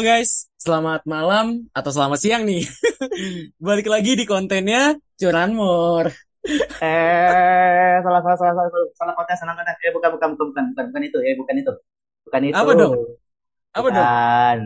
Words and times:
Halo 0.00 0.16
guys, 0.16 0.48
selamat 0.56 1.04
malam 1.04 1.68
atau 1.76 1.92
selamat 1.92 2.24
siang 2.24 2.48
nih. 2.48 2.64
Balik 3.60 3.84
lagi 3.84 4.16
di 4.16 4.24
kontennya 4.24 4.96
Curanmor. 5.20 6.08
Eh, 6.80 7.94
salah 8.00 8.24
salah 8.24 8.38
salah 8.40 8.54
salah 8.56 8.88
salah 8.96 9.12
konten 9.12 9.36
salah 9.36 9.52
konten. 9.52 9.76
Eh 9.84 9.92
bukan 9.92 10.08
bukan 10.16 10.28
bukan 10.32 10.46
bukan 10.48 10.64
bukan 10.72 10.84
bukan 10.88 11.02
itu 11.04 11.18
eh 11.20 11.36
bukan 11.36 11.54
itu. 11.60 11.72
Bukan 12.24 12.40
itu. 12.48 12.56
Apa 12.56 12.72
dong? 12.72 12.92
Apa 13.76 13.86
dong? 13.92 14.00
Bukan. 14.00 14.58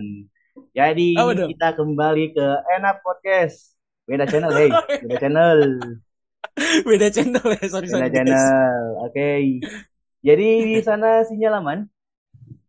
Jadi 0.71 1.09
Apa 1.19 1.33
dong? 1.35 1.49
kita 1.51 1.69
kembali 1.83 2.25
ke 2.31 2.47
Enak 2.79 3.03
Podcast. 3.03 3.75
Beda 4.07 4.31
channel, 4.31 4.55
hey. 4.55 4.71
Beda 5.03 5.17
channel. 5.19 5.59
Beda 6.87 7.09
channel 7.11 7.47
ya, 7.59 7.65
sorry 7.67 7.91
Beda 7.91 8.07
sorry 8.07 8.07
guys. 8.07 8.15
channel. 8.23 8.83
Oke. 9.03 9.31
Jadi 10.23 10.49
di 10.63 10.79
sana 10.79 11.27
sinyal 11.27 11.59
aman? 11.59 11.91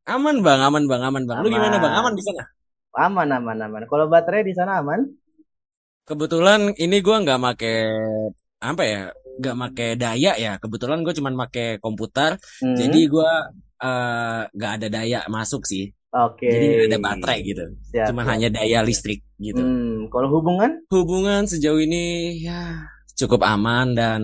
Aman 0.09 0.41
bang, 0.41 0.65
aman 0.65 0.89
bang, 0.89 1.01
aman 1.05 1.29
bang. 1.29 1.45
Lu 1.45 1.53
gimana 1.53 1.77
bang? 1.77 1.93
Aman 1.93 2.17
di 2.17 2.25
sana? 2.25 2.54
Aman 2.95 3.27
aman 3.31 3.57
aman. 3.59 3.83
Kalau 3.91 4.07
baterai 4.07 4.47
di 4.47 4.53
sana 4.55 4.79
aman? 4.79 5.03
Kebetulan 6.05 6.71
ini 6.77 6.97
gua 7.01 7.17
nggak 7.23 7.39
make 7.41 7.73
apa 8.61 8.83
ya, 8.85 9.01
nggak 9.41 9.55
make 9.57 9.85
daya 9.99 10.31
ya. 10.37 10.53
Kebetulan 10.61 11.01
gue 11.03 11.13
cuman 11.17 11.33
make 11.35 11.81
komputer, 11.83 12.37
Hmm. 12.63 12.77
jadi 12.77 12.99
gua 13.11 13.51
eh, 13.75 14.41
nggak 14.55 14.71
ada 14.79 14.87
daya 14.87 15.19
masuk 15.27 15.67
sih. 15.67 15.91
Oke. 16.15 16.47
Jadi 16.47 16.63
nggak 16.71 16.87
ada 16.93 16.99
baterai 17.03 17.39
gitu. 17.43 17.63
Siap, 17.91 18.05
Cuman 18.07 18.23
siap. 18.23 18.31
hanya 18.31 18.47
daya 18.53 18.79
listrik 18.85 19.19
gitu. 19.41 19.59
Hmm, 19.59 20.07
kalau 20.13 20.27
hubungan? 20.31 20.71
Hubungan 20.87 21.43
sejauh 21.49 21.81
ini 21.81 22.39
ya 22.45 22.87
cukup 23.15 23.41
aman 23.47 23.95
dan 23.95 24.21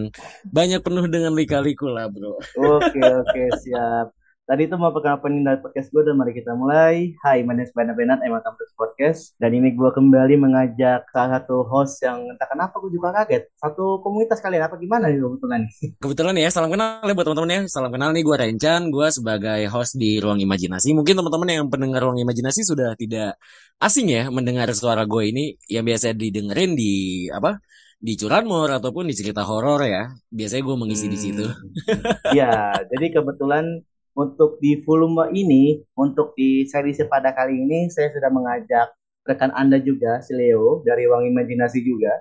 banyak 0.51 0.79
penuh 0.83 1.07
dengan 1.11 1.31
lika-liku 1.35 1.87
lah 1.91 2.07
bro. 2.07 2.35
Oke, 2.55 2.99
oke, 3.01 3.41
siap. 3.63 4.07
Tadi 4.41 4.67
itu 4.67 4.75
mau 4.75 4.91
perkenalkan 4.91 5.47
dari 5.47 5.63
podcast 5.63 5.93
gue 5.93 6.03
dan 6.03 6.19
mari 6.19 6.35
kita 6.35 6.51
mulai. 6.57 7.15
Hai, 7.23 7.39
my 7.45 7.55
name 7.55 7.63
is 7.63 7.71
Bana 7.71 7.95
Benat, 7.95 8.19
I'm 8.19 8.35
welcome 8.35 8.57
to 8.59 8.65
podcast. 8.75 9.31
Dan 9.39 9.55
ini 9.55 9.71
gue 9.71 9.89
kembali 9.93 10.35
mengajak 10.35 11.07
salah 11.13 11.39
satu 11.39 11.63
host 11.63 12.03
yang 12.03 12.25
entah 12.27 12.49
kenapa 12.51 12.75
gue 12.83 12.91
juga 12.91 13.15
kaget. 13.15 13.47
Satu 13.55 14.03
komunitas 14.03 14.43
kalian, 14.43 14.67
apa 14.67 14.75
gimana 14.75 15.07
nih 15.07 15.23
kebetulan? 15.23 15.61
Kebetulan 16.03 16.35
ya 16.35 16.49
salam 16.51 16.67
kenal 16.67 16.99
ya 17.05 17.13
buat 17.15 17.23
teman-teman 17.31 17.51
ya. 17.53 17.59
Salam 17.71 17.91
kenal 17.95 18.09
nih 18.11 18.23
gue 18.27 18.35
Rencan, 18.35 18.81
gue 18.91 19.07
sebagai 19.13 19.61
host 19.71 19.95
di 19.95 20.19
Ruang 20.19 20.41
Imajinasi. 20.43 20.89
Mungkin 20.99 21.15
teman-teman 21.15 21.47
yang 21.47 21.65
pendengar 21.71 22.01
Ruang 22.03 22.19
Imajinasi 22.19 22.67
sudah 22.67 22.97
tidak 22.99 23.39
asing 23.79 24.11
ya 24.11 24.27
mendengar 24.27 24.67
suara 24.75 25.07
gue 25.07 25.31
ini 25.31 25.55
yang 25.71 25.87
biasa 25.87 26.11
didengerin 26.11 26.75
di 26.75 26.91
apa? 27.31 27.55
Di 28.01 28.17
curanmor 28.17 28.73
ataupun 28.73 29.05
di 29.07 29.13
cerita 29.15 29.45
horor 29.45 29.85
ya. 29.85 30.11
Biasanya 30.27 30.65
gue 30.65 30.75
mengisi 30.75 31.05
di 31.07 31.15
situ. 31.15 31.45
Hmm, 31.45 32.33
Ya, 32.33 32.73
jadi 32.89 33.21
kebetulan 33.21 33.85
untuk 34.17 34.59
di 34.63 34.79
volume 34.83 35.31
ini, 35.33 35.83
untuk 35.95 36.35
di 36.35 36.67
seri 36.67 36.91
pada 37.07 37.31
kali 37.31 37.55
ini, 37.63 37.87
saya 37.91 38.11
sudah 38.11 38.29
mengajak 38.31 38.91
rekan 39.27 39.51
Anda 39.53 39.77
juga, 39.79 40.19
si 40.25 40.33
Leo, 40.33 40.81
dari 40.83 41.05
Ruang 41.07 41.29
Imajinasi 41.29 41.79
juga. 41.85 42.11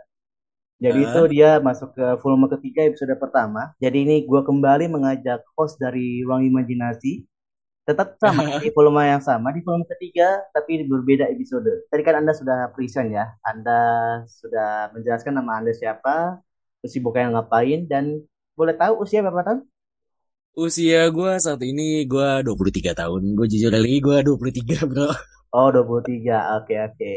Jadi 0.80 1.00
Ah. 1.04 1.06
itu 1.12 1.20
dia 1.36 1.50
masuk 1.60 1.92
ke 1.92 2.06
volume 2.24 2.48
ketiga 2.56 2.88
episode 2.88 3.12
pertama. 3.20 3.72
Jadi 3.84 3.98
ini 4.08 4.16
gue 4.24 4.40
kembali 4.40 4.88
mengajak 4.88 5.44
host 5.56 5.76
dari 5.76 6.24
Ruang 6.24 6.44
Imajinasi. 6.48 7.24
Tetap 7.84 8.16
sama 8.16 8.44
di 8.64 8.70
volume 8.72 9.02
yang 9.04 9.20
sama 9.20 9.52
di 9.52 9.60
volume 9.60 9.84
ketiga, 9.88 10.40
tapi 10.56 10.84
berbeda 10.88 11.28
episode. 11.28 11.68
Tadi 11.92 12.02
kan 12.06 12.24
Anda 12.24 12.32
sudah 12.32 12.72
present 12.72 13.12
ya. 13.12 13.28
Anda 13.44 13.80
sudah 14.28 14.92
menjelaskan 14.96 15.36
nama 15.36 15.60
Anda 15.60 15.72
siapa, 15.76 16.40
kesibukannya 16.84 17.36
ngapain, 17.36 17.84
dan 17.90 18.24
boleh 18.56 18.76
tahu 18.76 19.04
usia 19.04 19.20
berapa 19.24 19.42
tahun? 19.44 19.60
Usia 20.58 21.06
gue 21.14 21.32
saat 21.38 21.62
ini 21.62 22.02
gue 22.10 22.28
23 22.42 22.90
tahun. 22.94 23.22
Gue 23.38 23.46
jujur 23.46 23.70
lagi 23.70 24.02
gue 24.02 24.16
23 24.26 24.90
bro. 24.90 25.10
Oh, 25.54 25.70
23. 25.70 26.62
Oke, 26.62 26.74
oke. 26.78 27.14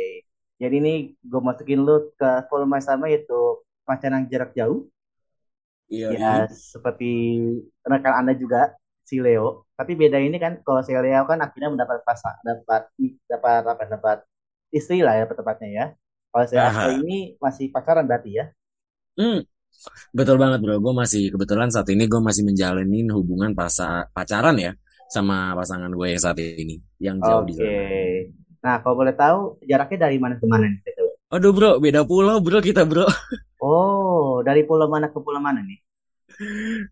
Jadi 0.61 0.75
ini 0.79 0.93
gue 1.17 1.41
masukin 1.41 1.81
lu 1.81 2.13
ke 2.13 2.45
volume 2.49 2.77
sama 2.81 3.09
yaitu 3.09 3.61
pacaran 3.85 4.29
jarak 4.29 4.53
jauh. 4.53 4.85
Iya. 5.89 6.09
Ya, 6.13 6.33
seperti 6.49 7.41
rekan 7.85 8.13
Anda 8.21 8.33
juga 8.37 8.77
si 9.05 9.19
Leo. 9.19 9.65
Tapi 9.75 9.93
beda 9.97 10.17
ini 10.21 10.37
kan 10.37 10.61
kalau 10.65 10.81
si 10.81 10.93
Leo 10.93 11.25
kan 11.25 11.41
akhirnya 11.41 11.69
mendapat 11.73 12.01
pasang 12.07 12.37
dapat 12.41 12.89
dapat 13.27 13.61
apa 13.67 13.83
dapat 13.85 14.17
istri 14.73 15.05
lah 15.05 15.19
ya 15.19 15.25
tepatnya 15.29 15.69
ya. 15.69 15.85
Kalau 16.33 16.45
si. 16.49 16.55
Asko 16.57 16.89
ini 17.03 17.37
masih 17.37 17.69
pacaran 17.69 18.05
berarti 18.09 18.31
ya. 18.41 18.45
Hmm, 19.13 19.45
betul 20.15 20.37
banget 20.39 20.59
bro. 20.63 20.79
Gue 20.79 20.93
masih 20.93 21.31
kebetulan 21.33 21.69
saat 21.69 21.87
ini 21.91 22.07
gue 22.07 22.21
masih 22.21 22.43
menjalanin 22.47 23.07
hubungan 23.11 23.51
pasa, 23.53 24.07
pacaran 24.11 24.55
ya 24.57 24.71
sama 25.11 25.53
pasangan 25.53 25.91
gue 25.93 26.07
yang 26.09 26.21
saat 26.21 26.37
ini 26.41 26.81
yang 26.97 27.17
jauh 27.21 27.45
di 27.45 27.53
Oke. 27.53 27.61
sana. 27.61 27.81
Nah, 28.63 28.75
kalau 28.79 28.95
boleh 28.95 29.15
tahu 29.15 29.59
jaraknya 29.67 30.07
dari 30.07 30.17
mana 30.17 30.39
ke 30.39 30.45
mana 30.47 30.71
nih? 30.71 30.81
Aduh 31.33 31.51
bro, 31.51 31.81
beda 31.81 32.05
pulau 32.07 32.39
bro 32.39 32.59
kita 32.63 32.87
bro. 32.87 33.03
Oh, 33.63 34.43
dari 34.43 34.67
pulau 34.67 34.91
mana 34.91 35.07
ke 35.07 35.19
pulau 35.19 35.39
mana 35.39 35.63
nih? 35.63 35.79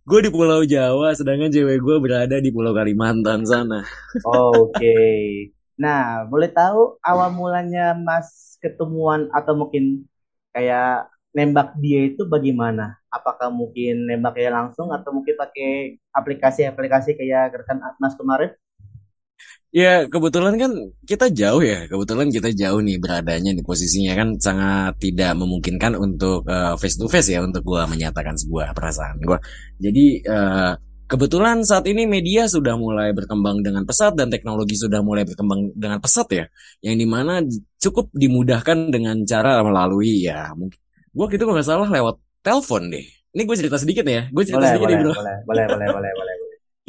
Gue 0.06 0.20
di 0.22 0.30
Pulau 0.30 0.62
Jawa, 0.64 1.18
sedangkan 1.18 1.50
cewek 1.50 1.82
gue 1.82 1.98
berada 1.98 2.38
di 2.38 2.54
Pulau 2.54 2.78
Kalimantan 2.78 3.42
sana. 3.44 3.82
Oke. 4.22 4.96
Nah, 5.82 6.30
boleh 6.30 6.50
tahu 6.54 7.02
awal 7.02 7.34
mulanya 7.34 7.98
Mas 7.98 8.56
ketemuan 8.62 9.28
atau 9.34 9.58
mungkin 9.58 10.06
kayak 10.54 11.10
nembak 11.32 11.80
dia 11.80 12.12
itu 12.12 12.28
bagaimana? 12.28 13.00
Apakah 13.12 13.52
mungkin 13.52 14.08
nembaknya 14.08 14.52
langsung 14.52 14.92
atau 14.92 15.12
mungkin 15.16 15.36
pakai 15.36 16.00
aplikasi-aplikasi 16.16 17.16
kayak 17.20 17.56
rekan 17.64 17.80
Mas 18.00 18.16
kemarin? 18.16 18.52
Ya 19.72 20.04
kebetulan 20.04 20.60
kan 20.60 20.72
kita 21.08 21.32
jauh 21.32 21.64
ya, 21.64 21.88
kebetulan 21.88 22.28
kita 22.28 22.52
jauh 22.52 22.84
nih 22.84 23.00
beradanya 23.00 23.56
di 23.56 23.64
posisinya 23.64 24.20
kan 24.20 24.36
sangat 24.36 25.00
tidak 25.00 25.32
memungkinkan 25.40 25.96
untuk 25.96 26.44
face 26.76 27.00
to 27.00 27.08
face 27.08 27.32
ya 27.32 27.40
untuk 27.40 27.64
gue 27.64 27.80
menyatakan 27.88 28.36
sebuah 28.36 28.76
perasaan 28.76 29.24
gue. 29.24 29.40
Jadi 29.80 30.28
eh, 30.28 30.72
kebetulan 31.08 31.64
saat 31.64 31.88
ini 31.88 32.04
media 32.04 32.52
sudah 32.52 32.76
mulai 32.76 33.16
berkembang 33.16 33.64
dengan 33.64 33.88
pesat 33.88 34.12
dan 34.20 34.28
teknologi 34.28 34.76
sudah 34.76 35.00
mulai 35.00 35.24
berkembang 35.24 35.72
dengan 35.72 36.04
pesat 36.04 36.28
ya, 36.36 36.46
yang 36.84 37.00
di 37.00 37.08
mana 37.08 37.40
cukup 37.80 38.12
dimudahkan 38.12 38.92
dengan 38.92 39.24
cara 39.24 39.64
melalui 39.64 40.28
ya 40.28 40.52
mungkin 40.52 40.80
gue 41.16 41.26
gitu 41.32 41.42
kalau 41.44 41.56
nggak 41.58 41.70
salah 41.70 41.90
lewat 41.92 42.16
telepon 42.46 42.84
deh. 42.94 43.06
Ini 43.32 43.42
gue 43.48 43.56
cerita 43.60 43.78
sedikit 43.80 44.06
ya, 44.08 44.28
gue 44.28 44.44
cerita 44.44 44.60
Boleh, 44.60 44.70
sedikit 44.72 44.88
boleh, 44.88 44.98
nih 44.98 45.04
bro. 45.04 45.14
boleh, 45.16 45.36
boleh, 45.48 45.66
boleh, 45.72 45.88
boleh, 45.96 46.12
boleh. 46.20 46.36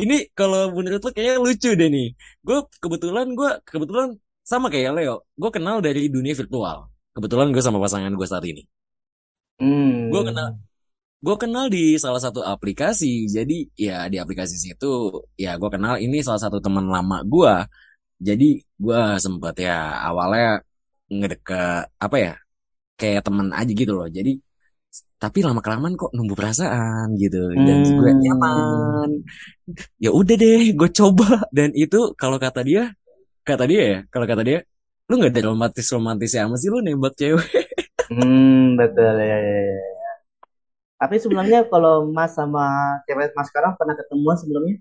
Ini 0.02 0.16
kalau 0.34 0.72
menurut 0.72 1.00
lo 1.04 1.10
kayaknya 1.14 1.36
lucu 1.38 1.70
deh 1.76 1.88
nih. 1.92 2.08
Gue 2.46 2.58
kebetulan 2.82 3.26
gue 3.38 3.50
kebetulan 3.68 4.08
sama 4.42 4.66
kayak 4.72 4.90
Leo. 4.96 5.14
Gue 5.36 5.50
kenal 5.52 5.78
dari 5.84 6.08
dunia 6.08 6.34
virtual. 6.34 6.88
Kebetulan 7.14 7.52
gue 7.54 7.62
sama 7.62 7.78
pasangan 7.78 8.12
gue 8.16 8.26
saat 8.26 8.44
ini. 8.48 8.62
Hmm. 9.60 10.10
Gue 10.12 10.22
kenal 10.28 10.48
gue 11.22 11.36
kenal 11.42 11.64
di 11.70 11.94
salah 12.00 12.18
satu 12.24 12.40
aplikasi. 12.42 13.28
Jadi 13.30 13.54
ya 13.78 14.08
di 14.12 14.16
aplikasi 14.18 14.56
situ 14.58 14.86
ya 15.38 15.54
gue 15.60 15.70
kenal 15.70 15.94
ini 16.00 16.18
salah 16.26 16.40
satu 16.44 16.58
teman 16.64 16.86
lama 16.88 17.22
gue. 17.22 17.54
Jadi 18.22 18.44
gue 18.84 19.00
sempet 19.24 19.54
ya 19.66 20.02
awalnya 20.08 20.62
ngedeket 21.12 21.92
apa 22.04 22.16
ya 22.18 22.32
kayak 23.02 23.20
temen 23.26 23.48
aja 23.60 23.72
gitu 23.80 23.92
loh. 23.98 24.06
Jadi 24.18 24.30
tapi 25.22 25.38
lama 25.46 25.60
kelamaan 25.64 25.94
kok 26.00 26.10
numbuh 26.16 26.36
perasaan 26.40 27.06
gitu 27.22 27.38
dan 27.66 27.78
Hmm. 27.78 27.92
gue 27.98 28.10
nyaman 28.22 29.10
ya 30.04 30.10
udah 30.20 30.34
deh 30.42 30.62
gue 30.78 30.88
coba 30.98 31.26
dan 31.56 31.70
itu 31.82 31.96
kalau 32.20 32.36
kata 32.44 32.60
dia 32.68 32.82
kata 33.48 33.64
dia 33.70 33.82
ya 33.92 33.98
kalau 34.12 34.26
kata 34.30 34.42
dia 34.48 34.58
lu 35.08 35.12
nggak 35.20 35.32
ada 35.34 35.42
romantis 35.50 35.86
romantis 35.94 36.30
ya 36.36 36.44
sih 36.62 36.68
lu 36.72 36.78
nembak 36.86 37.14
cewek 37.20 37.48
Hmm, 38.10 38.76
betul 38.78 39.14
ya, 39.30 39.36
ya, 39.46 39.58
ya. 39.66 39.72
ya. 39.80 40.12
Tapi 41.00 41.16
sebelumnya 41.22 41.60
kalau 41.72 41.94
Mas 42.16 42.32
sama 42.38 42.64
cewek 43.06 43.28
Mas 43.36 43.48
sekarang 43.50 43.72
pernah 43.78 43.94
ketemuan 44.00 44.36
sebelumnya? 44.40 44.76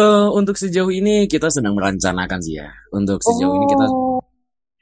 Eh 0.00 0.26
untuk 0.38 0.56
sejauh 0.62 0.90
ini 1.00 1.14
kita 1.32 1.48
sedang 1.56 1.74
merencanakan 1.78 2.38
sih 2.46 2.54
ya 2.62 2.68
untuk 2.98 3.18
sejauh 3.26 3.54
ini 3.58 3.66
kita 3.72 3.84
Oh, 3.86 4.20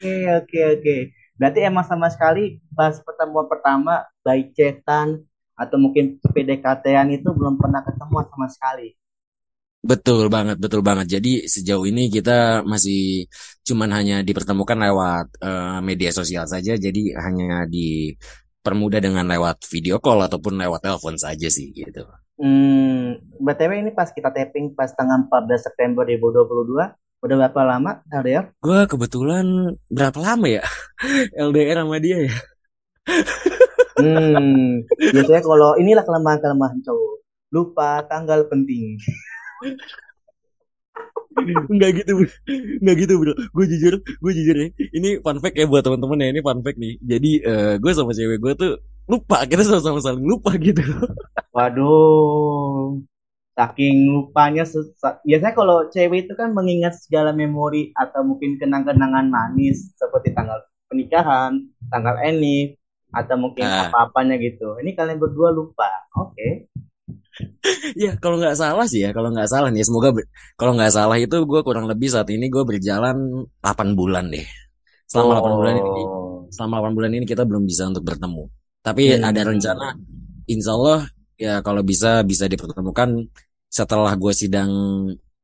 oke, 0.03 0.15
oke, 0.39 0.61
oke. 0.75 0.97
Berarti 1.39 1.63
emang 1.63 1.87
sama 1.87 2.11
sekali 2.11 2.59
pas 2.75 2.99
pertemuan 2.99 3.47
pertama 3.47 4.03
baik 4.27 4.53
chatan 4.59 5.23
atau 5.55 5.77
mungkin 5.79 6.19
PDKT-an 6.23 7.15
itu 7.15 7.31
belum 7.31 7.59
pernah 7.59 7.83
ketemu 7.83 8.27
sama 8.31 8.49
sekali. 8.51 8.89
betul 9.79 10.27
banget 10.27 10.59
betul 10.59 10.83
banget. 10.83 11.07
Jadi 11.07 11.47
sejauh 11.47 11.87
ini 11.87 12.11
kita 12.11 12.67
masih 12.67 13.31
cuman 13.63 13.91
hanya 13.95 14.17
dipertemukan 14.27 14.75
lewat 14.75 15.27
eh, 15.39 15.79
media 15.87 16.11
sosial 16.11 16.45
saja. 16.51 16.75
Jadi 16.75 17.15
hanya 17.15 17.63
dipermudah 17.71 18.99
dengan 18.99 19.25
lewat 19.31 19.63
video 19.71 20.03
call 20.03 20.27
ataupun 20.27 20.59
lewat 20.59 20.83
telepon 20.83 21.15
saja 21.15 21.47
sih 21.47 21.71
gitu. 21.71 22.03
Hmm, 22.39 23.19
BTW 23.39 23.83
ini 23.83 23.91
pas 23.95 24.11
kita 24.11 24.31
taping 24.35 24.75
pas 24.75 24.91
tanggal 24.95 25.27
14 25.31 25.59
September 25.59 26.03
2022, 26.07 27.08
udah 27.19 27.35
berapa 27.47 27.61
lama 27.67 27.91
LDR? 28.09 28.45
gue 28.63 28.81
kebetulan 28.87 29.47
berapa 29.91 30.19
lama 30.23 30.47
ya 30.47 30.63
LDR 31.49 31.83
sama 31.83 31.99
dia 31.99 32.19
ya 32.31 32.35
Hmm, 33.99 34.85
biasanya 35.15 35.43
kalau 35.43 35.75
inilah 35.75 36.05
kelemahan-kelemahan 36.07 36.79
cowok. 36.87 37.15
Lupa 37.51 38.05
tanggal 38.07 38.47
penting. 38.47 38.95
Enggak 41.71 42.03
gitu 42.03 42.19
bro 42.19 42.29
Enggak 42.83 42.97
gitu 43.07 43.15
bro 43.15 43.31
Gue 43.55 43.65
jujur 43.71 43.95
Gue 44.03 44.33
jujur 44.35 44.57
ya 44.59 44.67
Ini 44.75 45.23
fun 45.23 45.39
fact 45.39 45.55
ya 45.55 45.71
buat 45.71 45.87
teman-teman 45.87 46.19
ya 46.19 46.29
Ini 46.35 46.41
fun 46.43 46.59
fact 46.67 46.83
nih 46.83 46.99
Jadi 46.99 47.31
uh, 47.47 47.75
gue 47.79 47.93
sama 47.95 48.11
cewek 48.11 48.43
gue 48.43 48.53
tuh 48.59 48.73
Lupa 49.07 49.47
Kita 49.47 49.63
sama-sama 49.63 50.03
saling 50.03 50.27
lupa 50.27 50.51
gitu 50.59 50.83
Waduh. 51.55 52.99
Saking 53.59 54.07
lupanya. 54.07 54.63
Biasanya 55.27 55.55
kalau 55.59 55.91
cewek 55.91 56.31
itu 56.31 56.33
kan 56.39 56.55
mengingat 56.55 56.95
segala 56.95 57.35
memori 57.35 57.91
atau 57.99 58.23
mungkin 58.23 58.55
kenang-kenangan 58.55 59.27
manis. 59.27 59.91
Seperti 59.99 60.31
tanggal 60.31 60.63
pernikahan, 60.87 61.59
tanggal 61.91 62.23
enif, 62.23 62.79
atau 63.11 63.35
mungkin 63.35 63.67
uh. 63.67 63.91
apa-apanya 63.91 64.39
gitu. 64.39 64.79
Ini 64.79 64.95
kalian 64.95 65.19
berdua 65.19 65.51
lupa. 65.51 65.91
Oke. 66.15 66.33
Okay. 66.39 66.53
ya 68.03 68.19
kalau 68.19 68.39
nggak 68.39 68.57
salah 68.59 68.87
sih 68.87 69.07
ya 69.07 69.11
kalau 69.15 69.31
nggak 69.31 69.49
salah 69.49 69.71
nih 69.71 69.87
semoga 69.87 70.11
kalau 70.59 70.75
nggak 70.75 70.93
salah 70.93 71.17
itu 71.19 71.37
gue 71.47 71.61
kurang 71.63 71.87
lebih 71.87 72.11
saat 72.11 72.29
ini 72.35 72.51
gue 72.51 72.63
berjalan 72.67 73.47
8 73.63 73.95
bulan 73.95 74.31
deh 74.31 74.43
selama 75.07 75.39
oh. 75.39 75.55
8 75.55 75.61
bulan 75.61 75.75
ini 75.79 76.03
selama 76.51 76.75
8 76.91 76.97
bulan 76.99 77.11
ini 77.15 77.25
kita 77.29 77.43
belum 77.47 77.63
bisa 77.63 77.89
untuk 77.89 78.05
bertemu 78.05 78.45
tapi 78.83 79.15
hmm. 79.15 79.23
ada 79.23 79.41
rencana 79.47 79.89
insya 80.51 80.73
Allah 80.75 81.01
ya 81.39 81.55
kalau 81.63 81.83
bisa 81.87 82.27
bisa 82.27 82.51
dipertemukan 82.51 83.31
setelah 83.69 84.13
gue 84.17 84.33
sidang 84.33 84.71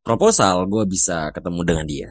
proposal 0.04 0.64
gue 0.68 0.84
bisa 0.88 1.32
ketemu 1.32 1.60
dengan 1.64 1.86
dia 1.88 2.10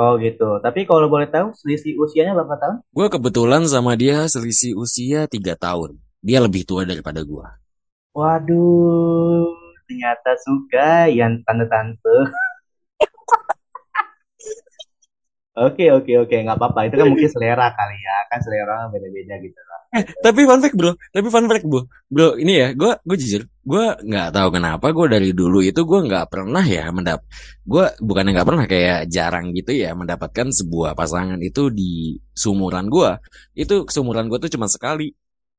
Oh 0.00 0.16
gitu. 0.16 0.56
Tapi 0.64 0.88
kalau 0.88 1.12
boleh 1.12 1.28
tahu 1.28 1.52
selisih 1.52 2.00
usianya 2.00 2.32
berapa 2.32 2.56
tahun? 2.56 2.76
Gue 2.88 3.06
kebetulan 3.12 3.68
sama 3.68 4.00
dia 4.00 4.24
selisih 4.32 4.72
usia 4.72 5.28
tiga 5.28 5.52
tahun. 5.60 6.00
Dia 6.24 6.40
lebih 6.40 6.64
tua 6.64 6.88
daripada 6.88 7.20
gue. 7.20 7.46
Waduh, 8.16 9.44
ternyata 9.84 10.40
suka 10.40 11.12
yang 11.12 11.44
tante-tante. 11.44 12.16
Oke 15.58 15.90
oke 15.90 16.12
oke 16.22 16.34
nggak 16.34 16.58
apa-apa. 16.58 16.86
Itu 16.86 16.94
kan 17.00 17.06
mungkin 17.10 17.28
selera 17.34 17.66
kali 17.74 17.96
ya. 17.98 18.16
Kan 18.30 18.38
selera 18.42 18.86
beda-beda 18.86 19.34
gitu 19.42 19.60
lah. 19.66 19.80
Eh, 19.90 20.04
tapi 20.22 20.46
fun 20.46 20.62
fact 20.62 20.78
bro, 20.78 20.94
tapi 21.10 21.26
fun 21.34 21.50
fact 21.50 21.66
bro, 21.66 21.82
bro 22.06 22.38
ini 22.38 22.62
ya 22.62 22.68
gue 22.78 22.94
gue 23.02 23.16
jujur 23.18 23.42
gue 23.42 23.84
nggak 24.06 24.30
tahu 24.30 24.48
kenapa 24.54 24.86
gue 24.94 25.06
dari 25.10 25.34
dulu 25.34 25.58
itu 25.66 25.82
gue 25.82 26.00
nggak 26.06 26.30
pernah 26.30 26.62
ya 26.62 26.94
mendap, 26.94 27.26
gue 27.66 27.84
bukan 27.98 28.30
nggak 28.30 28.46
pernah 28.46 28.64
kayak 28.70 29.10
jarang 29.10 29.50
gitu 29.50 29.74
ya 29.74 29.90
mendapatkan 29.98 30.54
sebuah 30.54 30.94
pasangan 30.94 31.42
itu 31.42 31.74
di 31.74 32.14
sumuran 32.30 32.86
gue, 32.86 33.18
itu 33.58 33.82
sumuran 33.90 34.30
gue 34.30 34.38
tuh 34.38 34.50
cuma 34.54 34.70
sekali. 34.70 35.10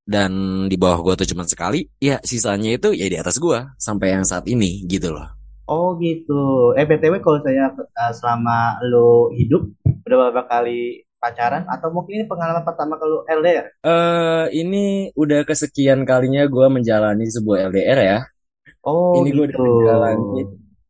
Dan 0.01 0.65
di 0.65 0.75
bawah 0.81 0.99
gue 1.05 1.13
tuh 1.23 1.29
cuma 1.35 1.45
sekali, 1.45 1.85
ya 2.01 2.17
sisanya 2.25 2.73
itu 2.73 2.89
ya 2.91 3.05
di 3.05 3.17
atas 3.21 3.37
gue 3.37 3.59
sampai 3.77 4.17
yang 4.17 4.25
saat 4.25 4.49
ini 4.49 4.81
gitu 4.89 5.13
loh. 5.13 5.40
Oh 5.71 5.95
gitu. 5.95 6.75
Eh 6.75 6.83
btw 6.83 7.23
kalau 7.23 7.39
saya 7.39 7.71
uh, 7.71 8.11
selama 8.11 8.83
lo 8.91 9.31
hidup 9.31 9.71
udah 10.03 10.17
berapa 10.27 10.43
kali 10.51 11.07
pacaran 11.15 11.63
atau 11.71 11.95
mungkin 11.95 12.19
ini 12.19 12.25
pengalaman 12.27 12.67
pertama 12.67 12.99
kalau 12.99 13.23
LDR? 13.23 13.71
Eh 13.79 13.87
uh, 13.87 14.45
ini 14.51 15.15
udah 15.15 15.47
kesekian 15.47 16.03
kalinya 16.03 16.43
gue 16.51 16.67
menjalani 16.67 17.23
sebuah 17.23 17.71
LDR 17.71 17.99
ya. 18.03 18.19
Oh 18.83 19.23
ini 19.23 19.31
gitu. 19.31 19.39
gue 19.39 19.45
udah 19.47 19.63
menjalani 19.63 20.41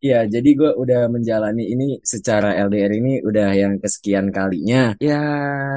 Iya, 0.01 0.25
jadi 0.25 0.49
gue 0.57 0.71
udah 0.73 1.13
menjalani 1.13 1.69
ini 1.69 2.01
secara 2.01 2.57
LDR 2.57 2.89
ini 2.97 3.21
udah 3.21 3.53
yang 3.53 3.77
kesekian 3.77 4.33
kalinya. 4.33 4.97
Ya, 4.97 5.21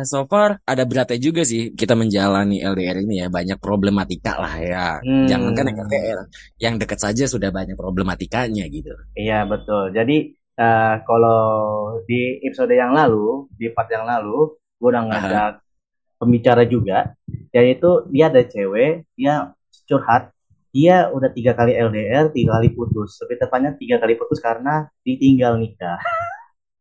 so 0.08 0.24
far 0.24 0.64
ada 0.64 0.88
beratnya 0.88 1.20
juga 1.20 1.44
sih 1.44 1.76
kita 1.76 1.92
menjalani 1.92 2.64
LDR 2.64 3.04
ini 3.04 3.20
ya. 3.20 3.28
Banyak 3.28 3.60
problematika 3.60 4.40
lah 4.40 4.54
ya. 4.64 4.86
Hmm. 5.04 5.28
Jangankan 5.28 5.68
yang 5.68 5.78
LDR, 5.84 6.20
yang 6.56 6.74
deket 6.80 7.04
saja 7.04 7.28
sudah 7.28 7.52
banyak 7.52 7.76
problematikanya 7.76 8.64
gitu. 8.72 8.96
Iya, 9.12 9.44
betul. 9.44 9.92
Jadi 9.92 10.32
uh, 10.56 11.04
kalau 11.04 11.42
di 12.08 12.40
episode 12.48 12.72
yang 12.72 12.96
lalu, 12.96 13.44
di 13.52 13.68
part 13.76 13.92
yang 13.92 14.08
lalu, 14.08 14.56
gue 14.80 14.88
udah 14.88 15.04
ngajak 15.04 15.52
uh 15.60 15.62
pembicara 16.14 16.64
juga. 16.64 17.12
Yaitu 17.52 18.08
dia 18.08 18.32
ada 18.32 18.42
cewek, 18.42 19.04
dia 19.12 19.52
curhat 19.84 20.33
dia 20.74 21.06
udah 21.06 21.30
tiga 21.30 21.54
kali 21.54 21.78
LDR, 21.78 22.34
tiga 22.34 22.58
kali 22.58 22.74
putus. 22.74 23.14
Lebih 23.22 23.46
tepatnya 23.46 23.78
tiga 23.78 24.02
kali 24.02 24.18
putus 24.18 24.42
karena 24.42 24.90
ditinggal 25.06 25.54
nikah. 25.62 26.02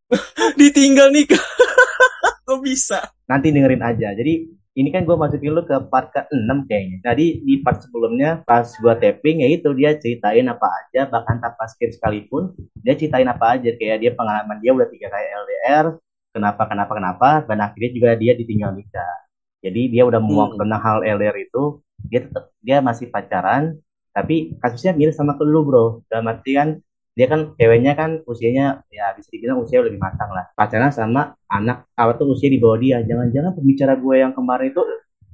ditinggal 0.59 1.13
nikah? 1.13 1.37
Kok 2.49 2.57
bisa? 2.65 3.13
Nanti 3.29 3.53
dengerin 3.53 3.85
aja. 3.85 4.17
Jadi 4.17 4.49
ini 4.73 4.89
kan 4.89 5.05
gue 5.05 5.13
masukin 5.13 5.53
lu 5.53 5.61
ke 5.61 5.77
part 5.93 6.09
ke-6 6.09 6.65
kayaknya. 6.65 6.97
Jadi 7.05 7.45
di 7.45 7.61
part 7.61 7.85
sebelumnya 7.85 8.41
pas 8.41 8.65
gue 8.65 8.93
tapping 8.97 9.45
ya 9.45 9.47
itu 9.53 9.69
dia 9.77 9.93
ceritain 10.01 10.49
apa 10.49 10.65
aja 10.65 11.05
bahkan 11.05 11.37
tanpa 11.37 11.69
skip 11.69 11.93
sekalipun 11.93 12.57
dia 12.81 12.97
ceritain 12.97 13.29
apa 13.29 13.61
aja 13.61 13.69
kayak 13.77 14.01
dia 14.01 14.11
pengalaman 14.17 14.57
dia 14.57 14.73
udah 14.73 14.89
tiga 14.89 15.13
kali 15.13 15.25
LDR 15.29 15.85
kenapa 16.33 16.65
kenapa 16.65 16.91
kenapa 16.97 17.29
dan 17.45 17.61
akhirnya 17.61 17.91
juga 17.93 18.09
dia 18.17 18.33
ditinggal 18.33 18.73
nikah. 18.73 19.17
Jadi 19.61 19.93
dia 19.93 20.03
udah 20.09 20.17
mau 20.17 20.49
hmm. 20.49 20.57
tentang 20.57 20.81
hal 20.81 20.97
LDR 21.05 21.37
itu 21.37 21.77
dia 22.09 22.19
tetap 22.25 22.49
dia 22.59 22.81
masih 22.81 23.07
pacaran 23.13 23.77
tapi 24.13 24.55
kasusnya 24.61 24.93
mirip 24.93 25.17
sama 25.17 25.35
ke 25.35 25.43
lu 25.43 25.65
bro. 25.65 26.05
Dalam 26.07 26.29
arti 26.29 26.53
kan 26.53 26.77
dia 27.13 27.29
kan 27.29 27.53
ceweknya 27.57 27.93
kan 27.93 28.25
usianya 28.25 28.81
ya 28.89 29.13
bisa 29.13 29.29
dibilang 29.33 29.61
usia 29.61 29.81
lebih 29.81 29.97
matang 29.97 30.29
lah. 30.29 30.53
Pacaran 30.53 30.93
sama 30.93 31.33
anak 31.49 31.89
apa 31.97 32.13
tuh 32.17 32.37
usia 32.37 32.47
di 32.47 32.61
bawah 32.61 32.77
dia. 32.77 33.01
Jangan-jangan 33.01 33.57
pembicara 33.57 33.97
gue 33.97 34.15
yang 34.21 34.31
kemarin 34.37 34.69
itu 34.69 34.81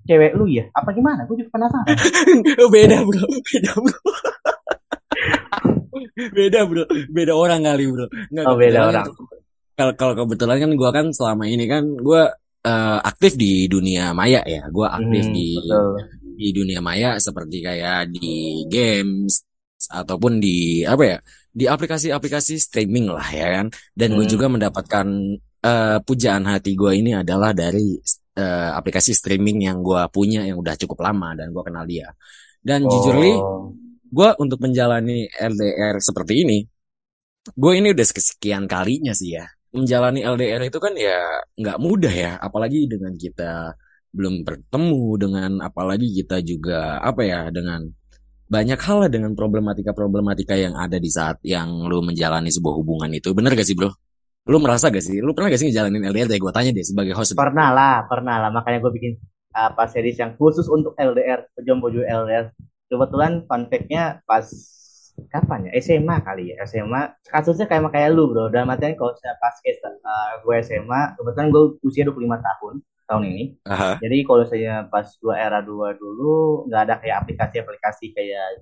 cewek 0.07 0.31
lu 0.39 0.47
ya? 0.47 0.71
Apa 0.71 0.95
gimana? 0.95 1.27
Gue 1.27 1.43
juga 1.43 1.51
penasaran. 1.59 1.95
Beda 2.73 2.97
bro. 3.03 3.23
Beda 3.27 3.73
bro. 3.75 3.99
Beda 6.35 6.59
bro. 6.63 6.83
Beda 7.11 7.33
orang 7.35 7.61
kali 7.67 7.83
bro. 7.87 8.07
Nggak, 8.31 8.45
oh 8.47 8.55
beda 8.55 8.79
orang. 8.87 9.07
kalau 9.79 9.95
kalau 9.95 10.13
kebetulan 10.23 10.59
kan 10.59 10.71
gue 10.75 10.89
kan 10.91 11.05
selama 11.15 11.47
ini 11.47 11.63
kan 11.63 11.95
gue 11.95 12.21
uh, 12.67 12.99
aktif 12.99 13.39
di 13.39 13.67
dunia 13.71 14.11
maya 14.11 14.43
ya. 14.43 14.67
Gue 14.67 14.87
aktif 14.87 15.23
hmm, 15.27 15.35
di 15.35 15.47
betul 15.55 16.18
di 16.39 16.55
dunia 16.55 16.79
maya 16.79 17.19
seperti 17.19 17.59
kayak 17.59 18.15
di 18.15 18.63
games 18.71 19.43
ataupun 19.91 20.39
di 20.39 20.87
apa 20.87 21.03
ya 21.03 21.17
di 21.51 21.67
aplikasi-aplikasi 21.67 22.55
streaming 22.55 23.11
lah 23.11 23.27
ya 23.27 23.47
kan 23.59 23.67
dan 23.91 24.07
hmm. 24.11 24.15
gue 24.15 24.25
juga 24.31 24.47
mendapatkan 24.47 25.07
uh, 25.67 25.99
pujaan 26.07 26.47
hati 26.47 26.79
gue 26.79 26.95
ini 26.95 27.11
adalah 27.19 27.51
dari 27.51 27.99
uh, 28.39 28.71
aplikasi 28.79 29.11
streaming 29.11 29.67
yang 29.67 29.83
gue 29.83 29.99
punya 30.15 30.47
yang 30.47 30.63
udah 30.63 30.79
cukup 30.79 31.03
lama 31.03 31.35
dan 31.35 31.51
gue 31.51 31.63
kenal 31.63 31.83
dia 31.83 32.07
dan 32.63 32.87
oh. 32.87 32.91
jujur 32.91 33.15
li 33.19 33.35
gue 34.09 34.29
untuk 34.39 34.63
menjalani 34.63 35.27
LDR 35.27 35.99
seperti 35.99 36.33
ini 36.47 36.59
gue 37.51 37.73
ini 37.75 37.91
udah 37.91 38.05
sekian 38.07 38.63
kalinya 38.67 39.11
sih 39.11 39.35
ya 39.35 39.45
menjalani 39.75 40.25
LDR 40.25 40.65
itu 40.65 40.79
kan 40.81 40.93
ya 40.97 41.43
nggak 41.59 41.77
mudah 41.77 42.13
ya 42.13 42.31
apalagi 42.41 42.89
dengan 42.89 43.13
kita 43.13 43.73
belum 44.09 44.41
bertemu 44.41 45.03
dengan 45.21 45.51
apalagi 45.61 46.09
kita 46.09 46.41
juga 46.41 46.97
apa 46.97 47.21
ya 47.21 47.53
dengan 47.53 47.85
banyak 48.49 48.81
hal 48.81 49.05
lah 49.05 49.09
dengan 49.13 49.37
problematika-problematika 49.37 50.57
yang 50.57 50.73
ada 50.73 50.97
di 50.97 51.05
saat 51.13 51.37
yang 51.45 51.85
lu 51.85 52.01
menjalani 52.01 52.49
sebuah 52.49 52.81
hubungan 52.81 53.13
itu. 53.13 53.29
Bener 53.37 53.53
gak 53.53 53.67
sih 53.69 53.77
bro? 53.77 53.93
Lu 54.49 54.57
merasa 54.57 54.89
gak 54.89 55.05
sih? 55.05 55.21
Lu 55.21 55.37
pernah 55.37 55.53
gak 55.53 55.61
sih 55.61 55.69
ngejalanin 55.69 56.09
LDR? 56.09 56.25
Deh 56.25 56.41
gue 56.41 56.49
tanya 56.49 56.73
deh 56.73 56.81
sebagai 56.81 57.13
host. 57.13 57.37
Pernah 57.37 57.69
lah, 57.69 58.09
pernah 58.09 58.41
lah. 58.41 58.49
Makanya 58.49 58.81
gue 58.81 58.91
bikin 58.97 59.13
apa 59.53 59.85
series 59.85 60.17
yang 60.17 60.33
khusus 60.33 60.65
untuk 60.65 60.97
LDR, 60.97 61.45
pejomblo 61.53 61.93
LDR. 61.93 62.49
Kebetulan 62.89 63.45
fun 63.45 63.69
fact-nya 63.69 64.25
pas 64.25 64.49
kapan 65.27 65.67
ya 65.67 65.71
SMA 65.83 66.15
kali 66.23 66.55
ya 66.55 66.63
SMA 66.63 67.19
kasusnya 67.27 67.67
kayak 67.67 67.91
kayak 67.91 68.15
lu 68.15 68.31
bro 68.31 68.47
dalam 68.47 68.71
artian 68.71 68.95
kalau 68.95 69.11
saya 69.19 69.35
pas 69.41 69.55
uh, 69.59 70.31
gue 70.39 70.55
SMA 70.63 71.01
kebetulan 71.19 71.47
gue 71.51 71.63
usia 71.83 72.07
25 72.07 72.15
tahun 72.39 72.75
tahun 73.09 73.23
ini. 73.25 73.43
Aha. 73.65 73.97
Jadi 73.97 74.17
kalau 74.21 74.45
saya 74.45 74.85
pas 74.85 75.09
dua 75.17 75.41
era 75.41 75.65
dua 75.65 75.97
dulu 75.97 76.69
nggak 76.69 76.81
ada 76.85 76.95
kayak 77.01 77.25
aplikasi-aplikasi 77.25 78.13
kayak 78.13 78.61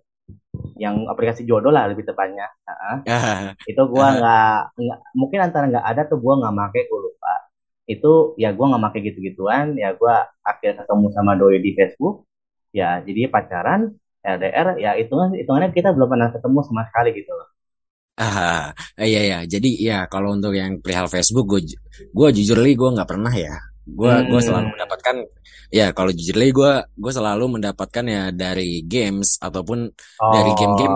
yang 0.80 1.06
aplikasi 1.12 1.44
jodoh 1.44 1.70
lah 1.70 1.92
lebih 1.92 2.08
tepatnya. 2.08 2.48
Uh, 2.64 3.52
itu 3.68 3.82
gua 3.92 4.16
nggak 4.16 4.58
mungkin 5.12 5.40
antara 5.44 5.68
nggak 5.68 5.84
ada 5.86 6.02
tuh 6.08 6.18
gua 6.24 6.40
nggak 6.40 6.56
make 6.56 6.82
gue 6.88 7.02
lupa. 7.12 7.36
Itu 7.84 8.40
ya 8.40 8.56
gua 8.56 8.72
nggak 8.72 8.84
make 8.88 9.00
gitu-gituan. 9.04 9.76
Ya 9.76 9.92
gua 9.92 10.32
akhirnya 10.48 10.88
ketemu 10.88 11.08
sama 11.12 11.36
doi 11.36 11.60
di 11.60 11.76
Facebook. 11.76 12.24
Ya 12.72 13.04
jadi 13.04 13.28
pacaran 13.28 14.00
LDR 14.28 14.68
ya 14.76 14.92
hitungan 15.00 15.32
hitungannya 15.32 15.72
kita 15.72 15.96
belum 15.96 16.12
pernah 16.12 16.30
ketemu 16.36 16.60
sama 16.68 16.84
sekali 16.92 17.10
gitu 17.16 17.32
loh. 17.32 17.48
Ah, 18.18 18.74
iya 19.00 19.22
ya. 19.24 19.40
Jadi 19.48 19.78
ya 19.78 20.10
kalau 20.10 20.34
untuk 20.36 20.52
yang 20.52 20.82
perihal 20.84 21.08
Facebook, 21.08 21.48
gue 21.48 21.62
gue 22.12 22.30
jujur 22.36 22.60
li 22.60 22.74
gue 22.76 22.90
nggak 22.92 23.08
pernah 23.08 23.32
ya 23.32 23.56
gue 23.88 24.12
hmm. 24.12 24.28
gue 24.28 24.42
selalu 24.44 24.68
mendapatkan 24.76 25.16
ya 25.72 25.88
kalau 25.96 26.12
jujur 26.12 26.36
lagi 26.36 26.52
gue 26.52 26.72
gue 27.00 27.12
selalu 27.16 27.46
mendapatkan 27.60 28.06
ya 28.08 28.24
dari 28.36 28.84
games 28.84 29.40
ataupun 29.40 29.88
oh. 29.96 30.32
dari 30.36 30.52
game-game 30.60 30.96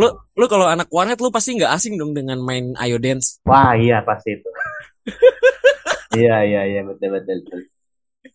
lu 0.00 0.08
lu 0.40 0.46
kalau 0.48 0.64
anak 0.64 0.88
warnet 0.88 1.20
lu 1.20 1.28
pasti 1.28 1.60
nggak 1.60 1.72
asing 1.76 2.00
dong 2.00 2.16
dengan 2.16 2.40
main 2.40 2.72
Ayo 2.80 2.96
Dance 2.96 3.44
wah 3.44 3.76
iya 3.76 4.00
pasti 4.00 4.40
itu 4.40 4.48
iya 6.20 6.40
iya 6.48 6.62
iya 6.64 6.80
betul 6.84 7.20
betul, 7.20 7.36
betul. 7.44 7.60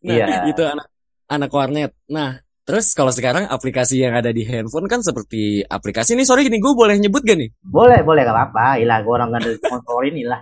nah, 0.06 0.14
iya 0.14 0.26
itu 0.54 0.62
anak 0.62 0.88
anak 1.26 1.50
warnet 1.50 1.92
nah 2.06 2.45
Terus 2.66 2.98
kalau 2.98 3.14
sekarang 3.14 3.46
aplikasi 3.46 4.02
yang 4.02 4.18
ada 4.18 4.34
di 4.34 4.42
handphone 4.42 4.90
kan 4.90 5.06
seperti 5.06 5.62
aplikasi 5.62 6.18
ini 6.18 6.26
sorry 6.26 6.50
gini 6.50 6.58
gue 6.58 6.74
boleh 6.74 6.98
nyebut 6.98 7.22
gak 7.22 7.38
nih? 7.38 7.54
Boleh, 7.62 8.02
boleh 8.02 8.26
gak 8.26 8.34
apa-apa. 8.34 8.82
Ilah, 8.82 9.06
gue 9.06 9.14
orang 9.14 9.30
gak 9.38 9.42
ada 9.46 9.52
sponsorin 9.62 10.18
ilah. 10.18 10.42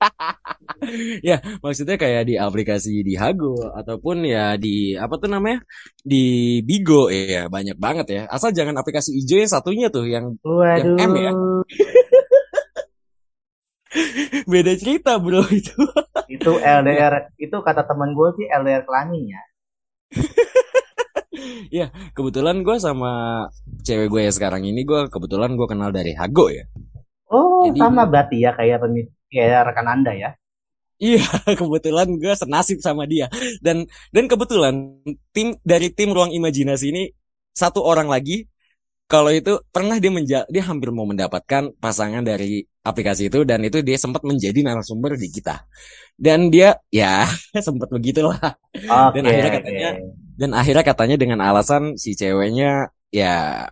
ya 1.28 1.44
maksudnya 1.60 2.00
kayak 2.00 2.24
di 2.24 2.34
aplikasi 2.40 3.04
di 3.04 3.12
Hago 3.20 3.68
ataupun 3.76 4.24
ya 4.24 4.56
di 4.56 4.96
apa 4.96 5.20
tuh 5.20 5.28
namanya 5.28 5.60
di 6.00 6.56
Bigo 6.64 7.12
ya 7.12 7.52
banyak 7.52 7.76
banget 7.76 8.06
ya 8.08 8.22
asal 8.32 8.48
jangan 8.48 8.80
aplikasi 8.80 9.12
hijau 9.12 9.44
yang 9.44 9.52
satunya 9.52 9.92
tuh 9.92 10.08
yang 10.08 10.40
Waduh. 10.40 10.96
yang 10.96 11.12
M 11.12 11.12
ya 11.20 11.32
beda 14.56 14.72
cerita 14.80 15.20
bro 15.20 15.44
itu 15.52 15.84
itu 16.32 16.52
LDR 16.56 17.28
itu 17.36 17.56
kata 17.60 17.84
teman 17.84 18.16
gue 18.16 18.28
sih 18.40 18.48
LDR 18.48 18.88
kelamin 18.88 19.36
ya 19.36 19.42
ya 21.82 21.86
kebetulan 22.12 22.62
gue 22.62 22.76
sama 22.80 23.46
cewek 23.82 24.08
gue 24.08 24.20
ya 24.28 24.32
sekarang 24.32 24.62
ini 24.66 24.82
gue 24.84 25.08
kebetulan 25.08 25.54
gue 25.54 25.66
kenal 25.66 25.90
dari 25.90 26.12
Hago 26.16 26.48
ya 26.52 26.64
oh 27.30 27.68
Jadi, 27.68 27.78
sama 27.78 28.04
berarti 28.06 28.36
ya 28.42 28.52
kayak 28.56 28.82
pemit 28.82 29.08
kayak 29.30 29.70
rekan 29.70 29.88
anda 29.88 30.12
ya 30.14 30.30
Iya, 31.00 31.24
kebetulan 31.60 32.20
gue 32.20 32.34
senasib 32.36 32.84
sama 32.84 33.08
dia. 33.08 33.32
Dan 33.64 33.88
dan 34.12 34.28
kebetulan 34.28 35.00
tim 35.32 35.56
dari 35.64 35.88
tim 35.96 36.12
ruang 36.12 36.28
imajinasi 36.28 36.92
ini 36.92 37.08
satu 37.56 37.80
orang 37.80 38.06
lagi 38.06 38.44
kalau 39.10 39.32
itu 39.34 39.58
pernah 39.74 39.98
dia 39.98 40.12
menja 40.12 40.38
dia 40.46 40.62
hampir 40.62 40.94
mau 40.94 41.02
mendapatkan 41.02 41.74
pasangan 41.82 42.22
dari 42.22 42.62
aplikasi 42.86 43.26
itu 43.26 43.42
dan 43.42 43.58
itu 43.66 43.82
dia 43.82 43.98
sempat 43.98 44.22
menjadi 44.22 44.60
narasumber 44.60 45.16
di 45.16 45.32
kita. 45.32 45.64
Dan 46.20 46.52
dia 46.52 46.76
ya 46.92 47.24
sempat 47.66 47.88
begitulah. 47.88 48.60
Okay, 48.76 49.16
dan 49.16 49.22
akhirnya 49.24 49.52
katanya 49.56 49.88
okay. 49.96 50.29
Dan 50.40 50.56
akhirnya 50.56 50.80
katanya 50.80 51.20
dengan 51.20 51.44
alasan 51.44 52.00
si 52.00 52.16
ceweknya 52.16 52.88
ya 53.12 53.68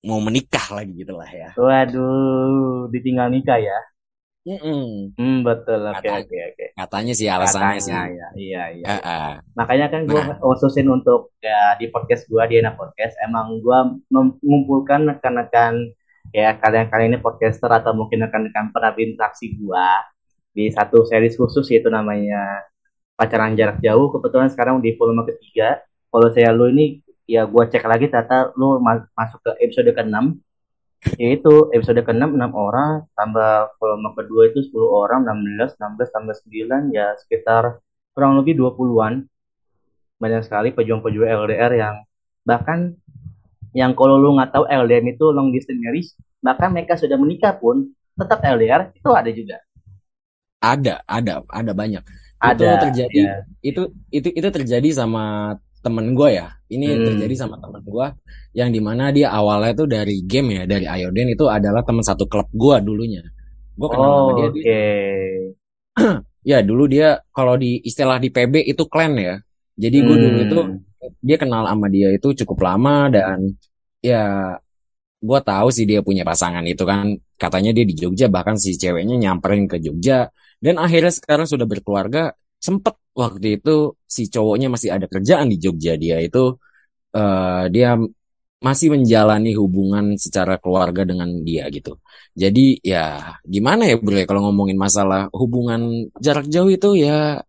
mau 0.00 0.24
menikah 0.24 0.72
lagi 0.72 0.96
gitulah 0.96 1.28
ya. 1.28 1.52
Waduh, 1.52 2.88
ditinggal 2.88 3.28
nikah 3.28 3.60
ya. 3.60 3.78
Mm 4.48 5.12
Hmm, 5.18 5.38
betul. 5.44 5.84
Oke, 5.84 6.08
oke, 6.08 6.36
oke. 6.54 6.66
Katanya 6.72 7.12
sih 7.12 7.28
alasannya 7.28 7.80
sih. 7.84 7.92
Ya, 7.92 8.28
iya, 8.32 8.62
iya. 8.72 8.86
Uh, 8.88 8.96
uh. 9.04 9.32
Makanya 9.52 9.92
kan 9.92 10.08
gue 10.08 10.16
nah. 10.16 10.40
khususin 10.40 10.88
untuk 10.88 11.36
ya 11.44 11.76
di 11.76 11.92
podcast 11.92 12.24
gue 12.24 12.40
di 12.48 12.56
enak 12.64 12.80
podcast 12.80 13.12
emang 13.20 13.60
gue 13.60 13.78
mengumpulkan 14.08 15.04
rekan-rekan 15.12 15.92
ya 16.32 16.56
kalian-kalian 16.56 17.16
ini 17.16 17.20
podcaster 17.20 17.68
atau 17.68 17.92
mungkin 17.92 18.24
rekan-rekan 18.24 18.72
pernah 18.72 18.96
interaksi 18.96 19.52
gue 19.52 19.88
di 20.56 20.72
satu 20.72 21.04
series 21.04 21.36
khusus 21.36 21.68
yaitu 21.68 21.92
namanya 21.92 22.64
pacaran 23.18 23.52
jarak 23.58 23.82
jauh. 23.84 24.08
Kebetulan 24.14 24.48
sekarang 24.48 24.80
di 24.80 24.96
volume 24.96 25.28
ketiga. 25.28 25.84
Kalau 26.08 26.28
saya 26.32 26.50
lu 26.56 26.72
ini 26.72 27.04
ya 27.28 27.44
gue 27.44 27.64
cek 27.68 27.84
lagi 27.84 28.08
ternyata 28.08 28.56
lu 28.56 28.80
masuk 29.12 29.40
ke 29.44 29.50
episode 29.60 29.92
ke-6 29.92 30.16
yaitu 31.20 31.52
episode 31.76 32.00
ke-6 32.00 32.34
6 32.34 32.56
orang 32.56 33.04
tambah 33.12 33.76
volume 33.76 34.10
kedua 34.16 34.42
itu 34.48 34.64
10 34.64 34.72
orang 34.88 35.20
16 35.28 35.76
16 35.76 36.08
tambah 36.08 36.34
9 36.34 36.96
ya 36.96 37.12
sekitar 37.20 37.78
kurang 38.16 38.40
lebih 38.40 38.56
20-an 38.56 39.28
banyak 40.18 40.42
sekali 40.42 40.72
pejuang-pejuang 40.74 41.46
LDR 41.46 41.72
yang 41.76 41.96
bahkan 42.42 42.96
yang 43.76 43.92
kalau 43.92 44.16
lu 44.16 44.34
nggak 44.34 44.50
tahu 44.56 44.64
LDR 44.66 45.04
itu 45.06 45.28
long 45.30 45.52
distance 45.52 45.78
marriage 45.78 46.10
bahkan 46.42 46.72
mereka 46.72 46.96
sudah 46.96 47.14
menikah 47.20 47.54
pun 47.54 47.92
tetap 48.18 48.42
LDR 48.42 48.90
itu 48.90 49.10
ada 49.14 49.30
juga. 49.30 49.56
Ada 50.58 51.06
ada 51.06 51.46
ada 51.46 51.72
banyak. 51.72 52.02
Ada, 52.38 52.54
itu 52.54 52.74
terjadi 52.90 53.20
ya. 53.22 53.36
itu 53.62 53.82
itu 54.14 54.28
itu 54.30 54.48
terjadi 54.50 54.88
sama 54.94 55.54
temen 55.88 56.12
gue 56.12 56.28
ya 56.36 56.52
ini 56.68 56.84
hmm. 56.92 57.04
terjadi 57.08 57.34
sama 57.48 57.56
temen 57.56 57.80
gue 57.80 58.06
yang 58.52 58.68
di 58.68 58.80
mana 58.84 59.08
dia 59.08 59.32
awalnya 59.32 59.72
tuh 59.72 59.88
dari 59.88 60.20
game 60.28 60.60
ya 60.60 60.62
dari 60.68 60.84
Ioden 60.84 61.32
itu 61.32 61.48
adalah 61.48 61.80
teman 61.80 62.04
satu 62.04 62.28
klub 62.28 62.52
gue 62.52 62.76
dulunya 62.84 63.24
gue 63.72 63.88
kenal 63.88 64.08
oh, 64.12 64.16
sama 64.20 64.32
dia 64.36 64.48
okay. 64.52 65.24
ya 66.52 66.58
dulu 66.60 66.84
dia 66.84 67.24
kalau 67.32 67.56
di 67.56 67.80
istilah 67.80 68.20
di 68.20 68.28
PB 68.28 68.68
itu 68.68 68.84
clan 68.84 69.16
ya 69.16 69.40
jadi 69.80 69.96
gue 70.04 70.16
hmm. 70.16 70.24
dulu 70.28 70.38
itu 70.44 70.58
dia 71.24 71.36
kenal 71.40 71.64
sama 71.64 71.88
dia 71.88 72.12
itu 72.12 72.36
cukup 72.44 72.58
lama 72.68 73.08
dan 73.08 73.56
ya 74.04 74.54
gue 75.18 75.40
tahu 75.42 75.68
sih 75.74 75.82
dia 75.88 76.04
punya 76.04 76.22
pasangan 76.22 76.62
itu 76.62 76.86
kan 76.86 77.18
katanya 77.34 77.74
dia 77.74 77.82
di 77.82 77.94
Jogja 77.94 78.30
bahkan 78.30 78.54
si 78.54 78.78
ceweknya 78.78 79.18
nyamperin 79.18 79.66
ke 79.66 79.82
Jogja 79.82 80.30
dan 80.62 80.78
akhirnya 80.78 81.10
sekarang 81.10 81.46
sudah 81.46 81.66
berkeluarga 81.66 82.34
sempet. 82.58 82.94
Waktu 83.18 83.58
itu 83.58 83.98
si 84.06 84.30
cowoknya 84.30 84.70
masih 84.70 84.94
ada 84.94 85.06
kerjaan 85.10 85.50
di 85.50 85.58
Jogja. 85.58 85.98
Dia 85.98 86.22
itu 86.22 86.54
uh, 87.18 87.64
dia 87.66 87.98
masih 88.58 88.90
menjalani 88.90 89.54
hubungan 89.54 90.18
secara 90.18 90.58
keluarga 90.58 91.06
dengan 91.06 91.30
dia 91.46 91.70
gitu. 91.70 91.98
Jadi 92.34 92.82
ya 92.82 93.34
gimana 93.46 93.86
ya 93.86 93.98
bro 93.98 94.18
ya 94.18 94.26
kalau 94.26 94.50
ngomongin 94.50 94.78
masalah 94.78 95.30
hubungan 95.30 96.10
jarak 96.18 96.50
jauh 96.50 96.70
itu 96.70 96.98
ya 96.98 97.42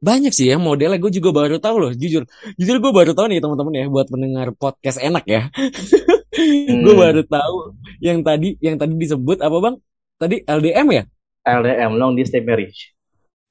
banyak 0.00 0.32
sih 0.32 0.48
ya 0.52 0.56
modelnya. 0.56 0.96
Gue 1.00 1.12
juga 1.12 1.32
baru 1.32 1.56
tahu 1.60 1.76
loh 1.80 1.92
jujur. 1.92 2.24
Jujur 2.56 2.76
gue 2.80 2.92
baru 2.92 3.12
tahu 3.16 3.26
nih 3.32 3.40
teman-teman 3.44 3.74
ya 3.76 3.86
buat 3.92 4.08
mendengar 4.12 4.52
podcast 4.56 5.00
enak 5.00 5.24
ya. 5.28 5.42
Hmm. 6.36 6.84
gue 6.84 6.92
baru 6.92 7.24
tahu 7.24 7.72
yang 7.96 8.20
tadi 8.20 8.60
yang 8.60 8.76
tadi 8.76 8.92
disebut 8.92 9.40
apa 9.40 9.56
bang? 9.56 9.74
Tadi 10.20 10.36
LDM 10.44 10.86
ya? 10.92 11.02
LDM 11.48 11.96
long 11.96 12.12
distance 12.12 12.44
marriage 12.44 12.92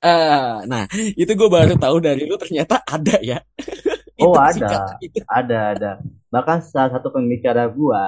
Uh, 0.06 0.62
nah, 0.72 0.86
itu 1.18 1.32
gue 1.34 1.50
baru 1.50 1.74
tahu 1.82 1.98
dari 1.98 2.30
lu 2.30 2.38
ternyata 2.38 2.86
ada 2.86 3.18
ya. 3.26 3.42
oh 4.22 4.38
ada, 4.38 5.02
ada, 5.34 5.60
ada. 5.74 5.92
Bahkan 6.30 6.62
salah 6.62 6.94
satu 6.94 7.10
pembicara 7.10 7.66
gue, 7.66 8.04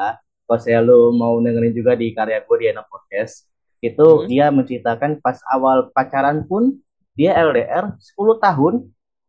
kalau 0.46 0.60
saya 0.62 0.80
lu 0.86 1.10
mau 1.18 1.42
dengerin 1.42 1.74
juga 1.74 1.98
di 1.98 2.14
karya 2.14 2.46
gue 2.46 2.58
di 2.62 2.66
Enak 2.70 2.86
Podcast, 2.86 3.50
itu 3.82 4.06
hmm. 4.06 4.30
dia 4.30 4.46
menceritakan 4.54 5.18
pas 5.26 5.42
awal 5.50 5.90
pacaran 5.90 6.46
pun 6.46 6.78
dia 7.18 7.34
LDR 7.34 7.98
10 7.98 8.14
tahun, 8.38 8.74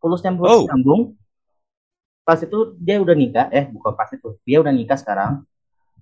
lulus 0.04 0.20
nyambung 0.20 0.48
oh. 0.48 0.64
nyambung. 0.68 1.02
Pas 2.28 2.36
itu 2.44 2.76
dia 2.76 3.00
udah 3.00 3.16
nikah, 3.16 3.48
eh 3.48 3.64
bukan 3.72 3.96
pas 3.96 4.12
itu, 4.12 4.36
dia 4.44 4.60
udah 4.60 4.68
nikah 4.68 5.00
sekarang. 5.00 5.48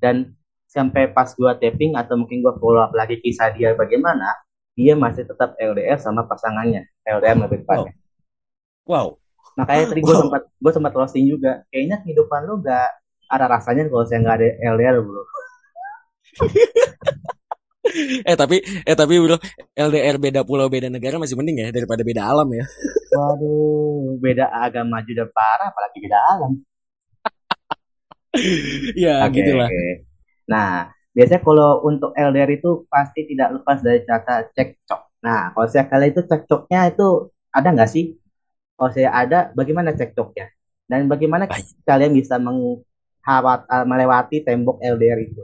Dan 0.02 0.34
sampai 0.66 1.06
pas 1.14 1.30
gua 1.38 1.54
taping 1.54 1.94
atau 1.94 2.18
mungkin 2.18 2.42
gua 2.42 2.58
follow 2.58 2.82
up 2.82 2.90
lagi 2.90 3.22
kisah 3.22 3.54
dia 3.54 3.78
bagaimana, 3.78 4.34
dia 4.76 4.92
masih 4.92 5.24
tetap 5.24 5.56
LDR 5.56 5.96
sama 5.96 6.28
pasangannya 6.28 6.84
LDR 7.02 7.36
lebih 7.40 7.64
tepatnya 7.64 7.96
wow. 8.84 9.16
wow 9.16 9.18
makanya 9.56 9.84
tadi 9.88 10.00
gue 10.04 10.12
wow. 10.12 10.22
sempat 10.28 10.42
gue 10.52 10.72
sempat 10.76 10.92
roasting 10.92 11.24
juga 11.26 11.64
kayaknya 11.72 12.04
kehidupan 12.04 12.44
lu 12.44 12.60
gak 12.60 12.92
ada 13.26 13.48
rasanya 13.50 13.88
kalau 13.88 14.04
saya 14.06 14.22
nggak 14.22 14.36
ada 14.38 14.48
LDR 14.76 14.96
bro 15.02 15.24
eh 18.28 18.36
tapi 18.36 18.60
eh 18.62 18.96
tapi 18.98 19.14
bro 19.16 19.40
LDR 19.72 20.16
beda 20.20 20.44
pulau 20.44 20.68
beda 20.68 20.92
negara 20.92 21.16
masih 21.16 21.40
mending 21.40 21.64
ya 21.64 21.68
daripada 21.72 22.04
beda 22.04 22.22
alam 22.28 22.48
ya 22.52 22.64
waduh 23.16 24.20
beda 24.20 24.52
agama 24.52 25.00
juga 25.08 25.24
parah 25.32 25.72
apalagi 25.72 25.98
beda 26.04 26.18
alam 26.36 26.52
ya 29.06 29.24
okay, 29.24 29.40
gitulah 29.40 29.68
okay. 29.72 30.04
nah 30.44 30.92
biasanya 31.16 31.40
kalau 31.40 31.80
untuk 31.88 32.12
LDR 32.12 32.50
itu 32.52 32.84
pasti 32.92 33.24
tidak 33.24 33.56
lepas 33.56 33.80
dari 33.80 34.04
kata 34.04 34.52
cekcok. 34.52 35.00
Nah, 35.24 35.56
kalau 35.56 35.66
saya 35.72 35.88
kali 35.88 36.12
itu 36.12 36.20
cekcoknya 36.28 36.92
itu 36.92 37.32
ada 37.48 37.68
nggak 37.72 37.88
sih? 37.88 38.20
Kalau 38.76 38.90
saya 38.92 39.10
ada, 39.16 39.48
bagaimana 39.56 39.96
cekcoknya? 39.96 40.52
Dan 40.84 41.08
bagaimana 41.08 41.48
Baik. 41.48 41.64
kalian 41.88 42.12
bisa 42.12 42.36
menghawat, 42.36 43.64
eh, 43.64 43.86
melewati 43.88 44.44
tembok 44.44 44.76
LDR 44.84 45.18
itu? 45.24 45.42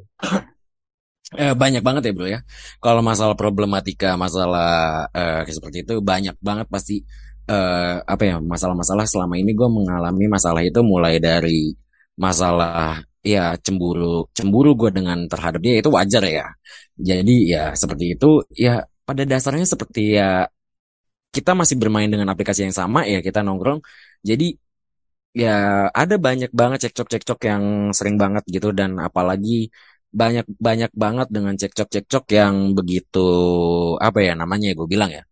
Eh, 1.33 1.57
banyak 1.57 1.81
banget 1.81 2.03
ya 2.05 2.13
bro 2.13 2.29
ya. 2.29 2.41
Kalau 2.77 3.01
masalah 3.01 3.33
problematika, 3.33 4.21
masalah 4.21 5.09
eh, 5.17 5.49
seperti 5.49 5.81
itu 5.81 6.05
banyak 6.05 6.37
banget 6.45 6.69
pasti 6.69 7.01
eh, 7.49 7.97
apa 8.05 8.23
ya 8.23 8.37
masalah-masalah 8.39 9.09
selama 9.09 9.35
ini 9.41 9.57
gue 9.57 9.69
mengalami 9.73 10.29
masalah 10.29 10.61
itu 10.61 10.85
mulai 10.85 11.17
dari 11.17 11.73
masalah 12.21 13.01
ya 13.23 13.55
cemburu. 13.65 14.05
Cemburu 14.37 14.69
gue 14.81 14.91
dengan 14.99 15.19
terhadap 15.31 15.61
dia 15.65 15.75
itu 15.81 15.91
wajar 15.97 16.23
ya. 16.27 16.47
Jadi 17.09 17.33
ya 17.55 17.61
seperti 17.81 18.05
itu. 18.19 18.27
Ya 18.65 18.71
pada 19.09 19.23
dasarnya 19.31 19.67
seperti 19.73 20.01
ya 20.19 20.47
kita 21.35 21.51
masih 21.61 21.77
bermain 21.81 22.11
dengan 22.13 22.29
aplikasi 22.33 22.61
yang 22.67 22.77
sama 22.81 23.01
ya 23.13 23.19
kita 23.27 23.41
nongkrong. 23.47 23.81
Jadi 24.29 24.45
ya 25.43 25.51
ada 26.01 26.15
banyak 26.27 26.51
banget 26.61 26.79
cekcok-cekcok 26.89 27.39
yang 27.51 27.65
sering 27.97 28.17
banget 28.23 28.45
gitu 28.55 28.69
dan 28.79 28.91
apalagi 29.01 29.73
banyak 30.21 30.45
banyak 30.61 30.93
banget 30.93 31.29
dengan 31.37 31.55
cekcok-cekcok 31.61 32.25
yang 32.39 32.55
begitu 32.79 33.19
apa 34.07 34.19
ya 34.27 34.33
namanya 34.41 34.65
ya 34.71 34.75
gue 34.81 34.89
bilang 34.95 35.11
ya. 35.17 35.23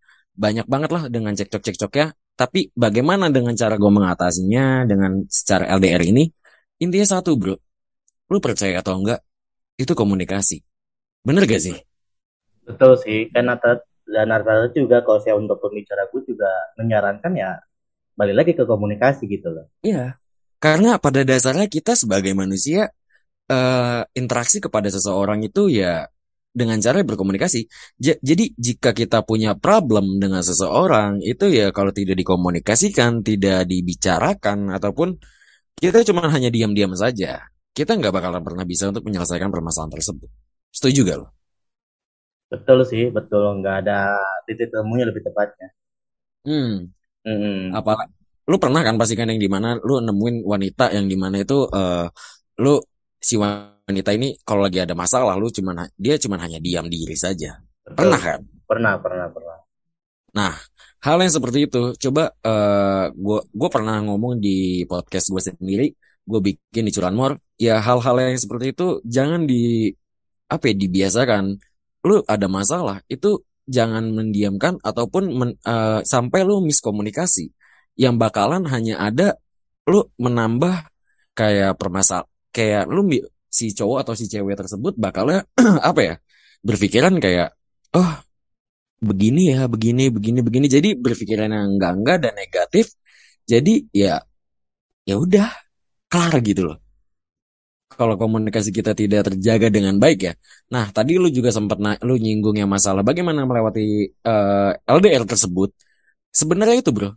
Banyak 0.43 0.67
banget 0.73 0.91
lah 0.97 1.03
dengan 1.15 1.33
cekcok-cekcok 1.39 1.93
ya. 2.01 2.07
Tapi 2.41 2.73
bagaimana 2.73 3.29
dengan 3.29 3.53
cara 3.53 3.75
gue 3.77 3.93
mengatasinya 3.99 4.89
dengan 4.91 5.13
secara 5.29 5.65
LDR 5.77 6.03
ini? 6.09 6.25
Intinya 6.81 7.21
satu 7.21 7.37
bro 7.37 7.55
lu 8.31 8.39
percaya 8.39 8.79
atau 8.79 8.97
enggak 8.97 9.21
itu 9.77 9.93
komunikasi. 9.93 10.63
Bener 11.27 11.45
gak 11.45 11.61
sih? 11.61 11.77
Betul 12.65 12.97
sih 13.03 13.29
kan 13.35 13.51
atas 13.51 13.83
dan 14.07 14.31
rata 14.31 14.71
juga 14.75 15.03
kalau 15.03 15.19
saya 15.23 15.35
untuk 15.39 15.59
pembicara 15.59 16.07
gue 16.11 16.23
juga 16.27 16.51
menyarankan 16.79 17.33
ya 17.35 17.59
balik 18.19 18.37
lagi 18.43 18.53
ke 18.55 18.65
komunikasi 18.67 19.27
gitu 19.27 19.51
loh. 19.51 19.67
Iya 19.83 20.19
Karena 20.61 21.01
pada 21.01 21.25
dasarnya 21.25 21.67
kita 21.73 21.97
sebagai 21.97 22.37
manusia 22.37 22.93
uh, 23.49 24.03
interaksi 24.13 24.61
kepada 24.61 24.93
seseorang 24.93 25.41
itu 25.41 25.73
ya 25.73 26.05
dengan 26.51 26.77
cara 26.83 27.01
berkomunikasi. 27.07 27.65
J 27.97 28.19
jadi 28.21 28.45
jika 28.59 28.91
kita 28.93 29.23
punya 29.25 29.57
problem 29.57 30.21
dengan 30.21 30.43
seseorang 30.45 31.23
itu 31.25 31.49
ya 31.49 31.71
kalau 31.73 31.95
tidak 31.95 32.19
dikomunikasikan, 32.21 33.23
tidak 33.25 33.65
dibicarakan 33.71 34.75
ataupun 34.75 35.17
kita 35.81 36.05
cuma 36.05 36.29
hanya 36.29 36.53
diam-diam 36.53 36.93
saja, 36.93 37.41
kita 37.81 37.97
nggak 37.97 38.13
bakalan 38.13 38.45
pernah 38.45 38.69
bisa 38.69 38.93
untuk 38.93 39.09
menyelesaikan 39.09 39.49
permasalahan 39.49 39.97
tersebut. 39.97 40.29
Setuju 40.69 41.01
gak 41.09 41.19
lo? 41.25 41.27
Betul 42.53 42.85
sih, 42.85 43.09
betul. 43.09 43.65
Nggak 43.65 43.89
ada 43.89 44.21
titik 44.45 44.69
temunya 44.69 45.09
lebih 45.09 45.25
tepatnya. 45.25 45.73
Hmm. 46.45 46.93
Hmm. 47.25 47.73
Apa? 47.73 48.05
Lu 48.45 48.61
pernah 48.61 48.85
kan 48.85 49.01
pastikan 49.01 49.33
yang 49.33 49.41
di 49.41 49.49
mana 49.49 49.81
lu 49.81 49.97
nemuin 50.05 50.45
wanita 50.45 50.93
yang 50.93 51.09
di 51.09 51.17
mana 51.17 51.41
itu 51.41 51.65
uh, 51.65 52.05
lu 52.61 52.77
si 53.17 53.41
wanita 53.41 54.11
ini 54.13 54.37
kalau 54.45 54.69
lagi 54.69 54.85
ada 54.85 54.93
masalah 54.93 55.41
lu 55.41 55.49
cuman 55.49 55.89
dia 55.97 56.21
cuman 56.21 56.37
hanya 56.45 56.61
diam 56.61 56.85
diri 56.85 57.17
saja. 57.17 57.57
Betul. 57.81 57.97
Pernah 57.97 58.21
kan? 58.21 58.41
Pernah, 58.69 58.95
pernah, 59.01 59.27
pernah. 59.33 59.59
Nah, 60.31 60.53
hal 61.01 61.17
yang 61.17 61.33
seperti 61.33 61.67
itu 61.67 61.97
coba 61.97 62.31
uh, 62.45 63.09
gua 63.17 63.41
gua 63.51 63.69
pernah 63.73 63.99
ngomong 64.05 64.39
di 64.39 64.85
podcast 64.87 65.33
gue 65.33 65.43
sendiri, 65.43 65.89
gue 66.31 66.41
bikin 66.55 66.87
di 66.87 66.93
Curanmor, 66.95 67.43
ya 67.59 67.83
hal-hal 67.83 68.17
yang 68.23 68.39
seperti 68.39 68.73
itu 68.73 69.03
jangan 69.03 69.45
di 69.51 69.91
apa 70.47 70.65
ya, 70.71 70.75
dibiasakan. 70.79 71.45
Lu 72.07 72.23
ada 72.25 72.47
masalah, 72.49 73.03
itu 73.11 73.43
jangan 73.69 74.09
mendiamkan 74.15 74.81
ataupun 74.81 75.25
men, 75.35 75.51
uh, 75.67 76.01
sampai 76.07 76.47
lu 76.47 76.63
miskomunikasi. 76.65 77.53
Yang 77.99 78.15
bakalan 78.17 78.65
hanya 78.71 79.03
ada 79.03 79.37
lu 79.91 80.07
menambah 80.17 80.89
kayak 81.35 81.77
permasal 81.77 82.31
kayak 82.55 82.87
lu 82.91 83.07
si 83.51 83.75
cowok 83.75 84.07
atau 84.07 84.15
si 84.15 84.31
cewek 84.31 84.55
tersebut 84.55 84.95
bakalnya 84.99 85.47
apa 85.91 86.01
ya 86.01 86.15
berpikiran 86.63 87.19
kayak 87.19 87.55
oh 87.97 88.11
begini 89.01 89.57
ya 89.57 89.67
begini 89.67 90.13
begini 90.13 90.45
begini 90.45 90.67
jadi 90.69 90.89
berpikiran 90.95 91.51
yang 91.51 91.67
enggak 91.79 91.93
enggak 91.97 92.19
dan 92.23 92.33
negatif 92.37 92.95
jadi 93.49 93.75
ya 93.91 94.23
ya 95.09 95.17
udah 95.17 95.49
kelar 96.11 96.35
gitu 96.43 96.63
loh. 96.69 96.79
Kalau 97.91 98.15
komunikasi 98.15 98.71
kita 98.71 98.95
tidak 98.95 99.31
terjaga 99.31 99.69
dengan 99.71 99.99
baik 99.99 100.19
ya. 100.31 100.33
Nah 100.75 100.91
tadi 100.91 101.19
lu 101.23 101.29
juga 101.31 101.51
sempat 101.55 101.79
na 101.83 101.99
lu 102.07 102.15
nyinggung 102.19 102.57
yang 102.59 102.71
masalah 102.71 103.03
bagaimana 103.03 103.47
melewati 103.47 104.11
uh, 104.27 104.73
eh, 104.75 104.95
LDR 104.97 105.25
tersebut. 105.27 105.71
Sebenarnya 106.31 106.83
itu 106.83 106.91
bro 106.95 107.11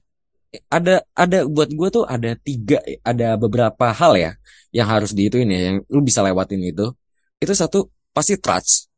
ada 0.69 1.01
ada 1.17 1.49
buat 1.49 1.69
gue 1.73 1.89
tuh 1.89 2.05
ada 2.05 2.37
tiga 2.37 2.77
ada 3.01 3.33
beberapa 3.41 3.89
hal 3.89 4.13
ya 4.17 4.31
yang 4.69 4.85
harus 4.85 5.09
diituin 5.17 5.49
ya 5.49 5.59
yang 5.73 5.77
lu 5.89 6.01
bisa 6.05 6.21
lewatin 6.25 6.61
itu. 6.61 6.93
Itu 7.41 7.53
satu 7.53 7.89
pasti 8.13 8.37
trust. 8.37 8.89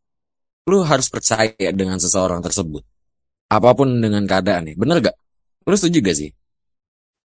Lu 0.68 0.82
harus 0.82 1.08
percaya 1.12 1.70
dengan 1.72 2.02
seseorang 2.02 2.42
tersebut. 2.42 2.82
Apa 3.52 3.78
pun 3.78 3.88
dengan 4.02 4.26
keadaan 4.26 4.74
nih 4.74 4.76
bener 4.76 4.98
gak? 5.00 5.16
Lu 5.70 5.76
setuju 5.78 6.02
gak 6.02 6.18
sih? 6.18 6.30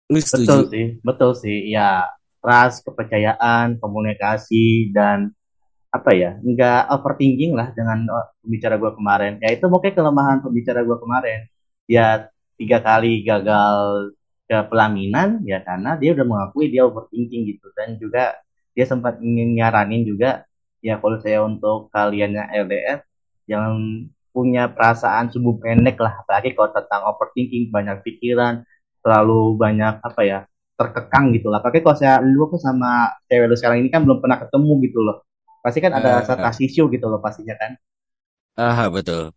Lu 0.09 0.17
setuju? 0.21 0.47
betul 0.47 0.61
sih 0.71 0.85
betul 1.01 1.31
sih 1.33 1.57
ya 1.73 2.05
trust 2.45 2.85
kepercayaan 2.85 3.81
komunikasi 3.81 4.93
dan 4.93 5.33
apa 5.89 6.13
ya 6.13 6.37
nggak 6.45 6.93
overthinking 6.93 7.57
lah 7.57 7.73
dengan 7.73 8.05
oh, 8.13 8.25
pembicara 8.45 8.77
gue 8.77 8.91
kemarin. 8.93 9.33
Ya 9.41 9.49
itu 9.57 9.65
mungkin 9.65 9.91
kelemahan 9.97 10.37
pembicara 10.45 10.85
gue 10.85 10.97
kemarin. 11.01 11.39
Ya 11.89 12.29
tiga 12.61 12.85
kali 12.85 13.25
gagal 13.25 14.13
ke 14.45 14.57
pelaminan 14.69 15.41
ya 15.41 15.65
karena 15.65 15.97
dia 15.97 16.13
udah 16.13 16.25
mengakui 16.29 16.69
dia 16.69 16.85
overthinking 16.85 17.49
gitu. 17.49 17.65
Dan 17.73 17.97
juga 17.97 18.37
dia 18.77 18.85
sempat 18.85 19.17
nyaranin 19.25 20.05
juga 20.05 20.45
ya 20.85 21.01
kalau 21.01 21.17
saya 21.17 21.41
untuk 21.41 21.89
kalian 21.89 22.37
yang 22.37 22.47
LDR 22.69 23.01
jangan 23.49 23.73
punya 24.35 24.69
perasaan 24.69 25.33
subuh 25.33 25.57
pendek 25.57 25.97
lah. 25.97 26.21
Apalagi 26.21 26.53
kalau 26.53 26.69
tentang 26.75 27.01
overthinking 27.09 27.73
banyak 27.73 28.03
pikiran 28.05 28.61
terlalu 28.99 29.57
banyak 29.57 29.95
apa 30.03 30.21
ya 30.21 30.39
terkekang 30.75 31.31
gitu 31.31 31.47
lah 31.47 31.63
apalagi 31.63 31.81
kalau 31.81 31.97
saya 31.97 32.19
lu 32.19 32.47
sama 32.59 33.11
cewek 33.31 33.47
lu 33.47 33.55
sekarang 33.55 33.79
ini 33.83 33.89
kan 33.89 34.03
belum 34.03 34.19
pernah 34.19 34.39
ketemu 34.39 34.71
gitu 34.87 34.99
loh 35.01 35.23
pasti 35.63 35.79
kan 35.81 35.91
ada 35.95 36.07
uh, 36.07 36.15
rasa 36.21 36.33
uh. 36.37 36.87
gitu 36.91 37.05
loh 37.07 37.19
pastinya 37.23 37.55
kan 37.57 37.71
ah 38.59 38.87
betul 38.91 39.31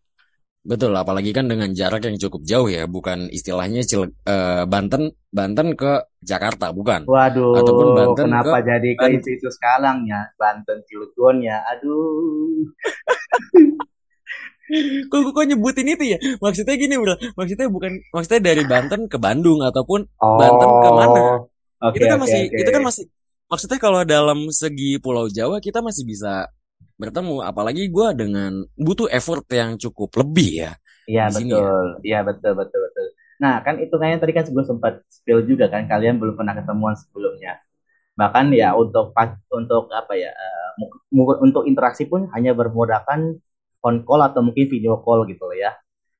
Betul, 0.69 0.93
apalagi 1.01 1.33
kan 1.33 1.49
dengan 1.49 1.73
jarak 1.73 2.05
yang 2.05 2.21
cukup 2.21 2.45
jauh 2.45 2.69
ya, 2.69 2.85
bukan 2.85 3.33
istilahnya 3.33 3.81
Cil 3.89 4.13
uh, 4.29 4.69
Banten 4.69 5.17
Banten 5.33 5.73
ke 5.73 6.05
Jakarta, 6.21 6.77
bukan. 6.77 7.09
Waduh, 7.09 7.57
Ataupun 7.57 7.89
Banten 7.97 8.29
kenapa 8.29 8.61
ke 8.61 8.69
jadi 8.69 8.91
ke 8.93 9.07
itu 9.17 9.49
sekarang 9.49 10.05
ya, 10.05 10.29
Banten 10.37 10.85
Cilegon 10.85 11.41
ya, 11.41 11.65
aduh. 11.73 12.69
kok, 15.11 15.19
kok, 15.25 15.33
kok 15.33 15.45
nyebutin 15.49 15.89
itu 15.89 16.05
ya? 16.15 16.19
Maksudnya 16.39 16.75
gini 16.77 16.95
bro, 17.01 17.15
maksudnya 17.35 17.67
bukan 17.73 17.93
maksudnya 18.13 18.41
dari 18.41 18.63
Banten 18.69 19.09
ke 19.09 19.17
Bandung 19.17 19.65
ataupun 19.65 20.05
oh, 20.21 20.37
Banten 20.37 20.69
ke 20.69 20.91
mana? 20.93 21.21
Okay, 21.79 22.03
itu 22.03 22.05
kan 22.11 22.19
okay, 22.19 22.25
masih, 22.27 22.41
okay. 22.51 22.61
itu 22.61 22.71
kan 22.75 22.83
masih 22.83 23.05
maksudnya 23.49 23.79
kalau 23.81 24.01
dalam 24.05 24.39
segi 24.53 25.01
Pulau 25.01 25.27
Jawa 25.33 25.59
kita 25.59 25.81
masih 25.81 26.05
bisa 26.05 26.53
bertemu 27.01 27.41
apalagi 27.41 27.89
gue 27.89 28.09
dengan 28.13 28.53
butuh 28.77 29.09
effort 29.09 29.47
yang 29.55 29.81
cukup 29.81 30.13
lebih 30.21 30.69
ya 30.69 30.73
iya 31.09 31.31
ya. 31.31 31.33
betul 31.33 31.79
iya 32.05 32.21
betul 32.27 32.53
betul 32.59 32.81
betul 32.91 33.07
nah 33.39 33.63
kan 33.63 33.79
itu 33.79 33.95
kayaknya 33.95 34.19
tadi 34.21 34.33
kan 34.35 34.45
sebelum 34.45 34.67
sempat 34.67 35.01
spill 35.07 35.47
juga 35.47 35.71
kan 35.71 35.87
kalian 35.87 36.19
belum 36.19 36.35
pernah 36.35 36.59
ketemuan 36.59 36.99
sebelumnya 36.99 37.63
bahkan 38.19 38.51
ya 38.51 38.75
untuk 38.75 39.15
untuk 39.55 39.89
apa 39.95 40.13
ya 40.19 40.35
uh, 40.35 40.71
untuk 41.39 41.65
interaksi 41.71 42.11
pun 42.11 42.27
hanya 42.35 42.51
bermodalkan 42.51 43.39
phone 43.79 44.03
call 44.07 44.21
atau 44.23 44.41
mungkin 44.43 44.67
video 44.67 45.01
call 45.03 45.27
gitu 45.27 45.43
loh 45.47 45.57
ya. 45.57 45.73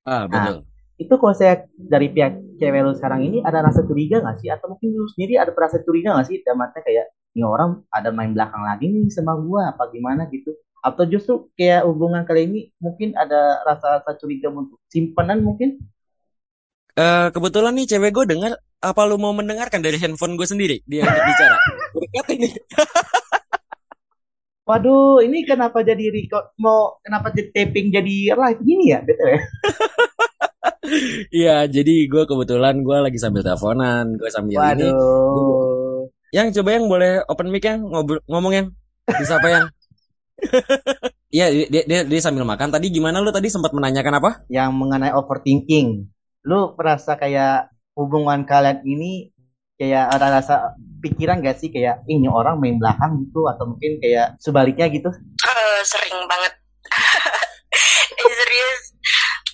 Ah 0.09 0.25
betul 0.25 0.65
nah, 0.65 0.69
itu 0.99 1.15
kalau 1.15 1.35
saya 1.35 1.63
dari 1.79 2.11
pihak 2.11 2.59
cewek 2.59 2.83
lu 2.83 2.91
sekarang 2.91 3.23
ini 3.23 3.39
ada 3.47 3.63
rasa 3.63 3.87
curiga 3.87 4.19
gak 4.19 4.43
sih? 4.43 4.51
Atau 4.51 4.75
mungkin 4.75 4.99
lu 4.99 5.07
sendiri 5.07 5.39
ada 5.39 5.55
rasa 5.55 5.79
curiga 5.87 6.19
gak 6.19 6.27
sih? 6.27 6.43
Damatnya 6.43 6.83
kayak 6.83 7.07
ini 7.39 7.47
orang 7.47 7.87
ada 7.95 8.11
main 8.11 8.35
belakang 8.35 8.67
lagi 8.67 8.91
nih 8.91 9.07
sama 9.15 9.39
gua 9.39 9.71
apa 9.71 9.87
gimana? 9.95 10.27
gitu. 10.27 10.59
Atau 10.83 11.07
justru 11.07 11.55
kayak 11.55 11.87
hubungan 11.87 12.27
kali 12.27 12.51
ini 12.51 12.61
mungkin 12.83 13.15
ada 13.15 13.63
rasa-rasa 13.63 14.19
curiga 14.19 14.51
untuk 14.51 14.83
simpanan 14.91 15.39
mungkin? 15.47 15.79
Uh, 16.99 17.31
kebetulan 17.31 17.79
nih 17.79 17.87
cewek 17.95 18.11
gue 18.11 18.27
dengar 18.27 18.59
apa 18.83 19.01
lu 19.07 19.23
mau 19.23 19.31
mendengarkan 19.31 19.79
dari 19.79 20.03
handphone 20.03 20.35
gue 20.35 20.51
sendiri? 20.51 20.83
Dia 20.83 21.07
bicara 21.07 21.55
berkat 21.95 22.27
ini 22.35 22.49
Waduh, 24.69 25.25
ini 25.25 25.49
kenapa 25.49 25.81
jadi 25.81 26.13
record 26.13 26.53
mau 26.61 27.01
kenapa 27.01 27.33
jadi 27.33 27.49
taping 27.57 27.89
jadi 27.89 28.37
live 28.37 28.61
gini 28.61 28.93
ya, 28.93 29.01
betul 29.01 29.29
ya? 29.33 29.41
Iya, 31.29 31.57
jadi 31.69 32.09
gue 32.09 32.25
kebetulan 32.25 32.81
gue 32.81 32.97
lagi 32.97 33.21
sambil 33.21 33.45
teleponan, 33.45 34.17
gue 34.17 34.29
sambil 34.33 34.57
Waduh. 34.57 34.89
ini. 34.89 34.89
Yang 36.33 36.61
coba 36.61 36.71
yang 36.77 36.85
boleh 36.89 37.13
open 37.29 37.49
mic 37.53 37.65
yang 37.65 37.85
ngomong 38.29 38.53
yang 38.53 38.67
bisa 39.09 39.41
apa 39.41 39.49
yang? 39.49 39.65
Iya 41.29 41.69
dia, 41.69 41.85
dia 41.85 42.01
dia 42.09 42.21
sambil 42.25 42.49
makan. 42.49 42.73
Tadi 42.73 42.89
gimana 42.89 43.21
lu 43.21 43.29
tadi 43.29 43.53
sempat 43.53 43.77
menanyakan 43.77 44.17
apa? 44.17 44.31
Yang 44.49 44.71
mengenai 44.81 45.13
overthinking. 45.13 46.09
Lu 46.49 46.73
merasa 46.73 47.21
kayak 47.21 47.69
hubungan 47.93 48.49
kalian 48.49 48.81
ini 48.89 49.29
kayak 49.79 50.05
ada 50.11 50.27
rasa 50.43 50.75
pikiran 51.01 51.41
gak 51.41 51.57
sih? 51.63 51.71
Kayak 51.71 52.03
ini 52.11 52.27
orang 52.27 52.59
main 52.59 52.77
belakang 52.77 53.23
gitu 53.23 53.47
atau 53.47 53.65
mungkin 53.71 54.03
kayak 54.03 54.37
sebaliknya 54.43 54.91
gitu? 54.91 55.09
Uh, 55.47 55.81
sering 55.87 56.19
banget. 56.27 56.53
eh, 58.19 58.35
serius. 58.35 58.83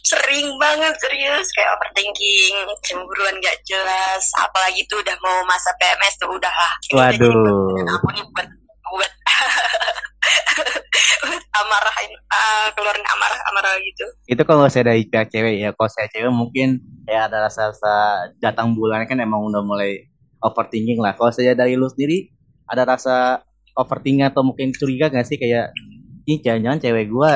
Sering 0.04 0.48
banget 0.56 0.96
serius. 0.98 1.46
Kayak 1.52 1.70
overthinking 1.78 2.54
cemburuan 2.82 3.36
gak 3.44 3.60
jelas. 3.68 4.24
Apalagi 4.40 4.80
tuh 4.88 4.98
udah 5.04 5.16
mau 5.20 5.44
masa 5.44 5.70
PMS 5.76 6.16
tuh 6.16 6.32
udah 6.32 6.50
lah. 6.50 6.72
Waduh. 6.96 7.76
aku 7.84 8.08
nih 8.16 8.24
buat 8.32 8.48
buat 8.94 9.12
amarahin 11.64 12.12
uh, 12.30 12.66
keluarin 12.76 13.04
amarah 13.04 13.40
amarah 13.52 13.74
gitu. 13.82 14.06
Itu 14.28 14.42
kalau 14.46 14.68
saya 14.70 14.94
dari 14.94 15.06
pihak 15.08 15.32
cewek 15.32 15.60
ya 15.60 15.70
kalau 15.74 15.90
saya 15.90 16.06
cewek 16.12 16.30
mungkin 16.30 16.78
ya 17.08 17.26
ada 17.26 17.48
rasa-rasa 17.48 18.28
datang 18.38 18.76
bulan 18.76 19.08
kan 19.08 19.18
emang 19.18 19.42
udah 19.50 19.62
mulai 19.64 20.13
overthinking 20.44 21.00
lah. 21.00 21.16
Kalau 21.16 21.32
saya 21.32 21.56
dari 21.56 21.74
lu 21.74 21.88
sendiri 21.88 22.28
ada 22.68 22.84
rasa 22.84 23.40
overthinking 23.72 24.28
atau 24.28 24.44
mungkin 24.44 24.76
curiga 24.76 25.08
gak 25.08 25.24
sih? 25.24 25.40
Kayak 25.40 25.72
ini 26.28 26.44
jangan-jangan 26.44 26.78
cewek 26.84 27.06
gue 27.08 27.30